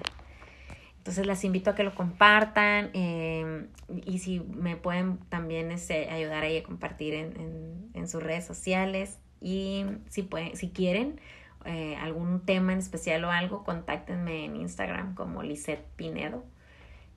Entonces 0.98 1.26
las 1.26 1.42
invito 1.42 1.70
a 1.70 1.74
que 1.74 1.82
lo 1.82 1.96
compartan 1.96 2.90
em, 2.92 3.66
y 4.06 4.20
si 4.20 4.38
me 4.38 4.76
pueden 4.76 5.18
también 5.28 5.72
este, 5.72 6.08
ayudar 6.10 6.44
ahí 6.44 6.58
a 6.58 6.62
compartir 6.62 7.14
en, 7.14 7.90
en, 7.92 8.08
sus 8.08 8.22
redes 8.22 8.44
sociales 8.44 9.18
y 9.40 9.84
si, 10.08 10.22
pueden, 10.22 10.56
si 10.56 10.70
quieren 10.70 11.20
eh, 11.64 11.96
algún 11.96 12.40
tema 12.40 12.72
en 12.72 12.78
especial 12.78 13.24
o 13.24 13.32
algo, 13.32 13.64
contáctenme 13.64 14.44
en 14.44 14.54
Instagram 14.54 15.16
como 15.16 15.42
Lisette 15.42 15.84
Pinedo 15.96 16.44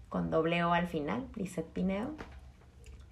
con 0.10 0.31
doble 0.31 0.63
O 0.63 0.73
al 0.73 0.88
final, 0.88 1.27
Lisette 1.36 1.69
Pinedo, 1.71 2.15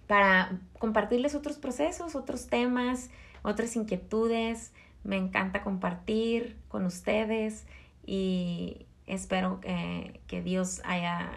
para 0.08 0.60
compartirles 0.80 1.36
otros 1.36 1.58
procesos, 1.58 2.16
otros 2.16 2.48
temas, 2.48 3.10
otras 3.42 3.76
inquietudes. 3.76 4.72
Me 5.04 5.18
encanta 5.18 5.63
compartir 5.63 6.58
con 6.70 6.86
ustedes 6.86 7.66
y 8.06 8.86
Espero 9.06 9.60
que 9.60 10.42
Dios 10.42 10.82
haya 10.86 11.32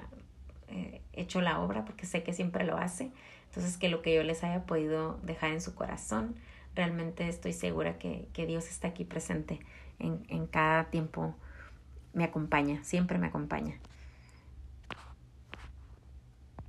eh, 0.68 1.00
hecho 1.12 1.40
la 1.40 1.60
obra, 1.60 1.84
porque 1.84 2.06
sé 2.06 2.22
que 2.22 2.32
siempre 2.32 2.64
lo 2.64 2.76
hace. 2.76 3.10
Entonces, 3.48 3.76
que 3.76 3.88
lo 3.88 4.02
que 4.02 4.14
yo 4.14 4.22
les 4.22 4.44
haya 4.44 4.64
podido 4.66 5.18
dejar 5.22 5.50
en 5.50 5.60
su 5.60 5.74
corazón, 5.74 6.36
realmente 6.74 7.28
estoy 7.28 7.52
segura 7.52 7.98
que, 7.98 8.28
Dios 8.46 8.68
está 8.68 8.88
aquí 8.88 9.04
presente 9.04 9.60
en, 9.98 10.24
en 10.28 10.46
cada 10.46 10.84
tiempo. 10.84 11.34
Me 12.12 12.24
acompaña, 12.24 12.84
siempre 12.84 13.18
me 13.18 13.26
acompaña. 13.26 13.74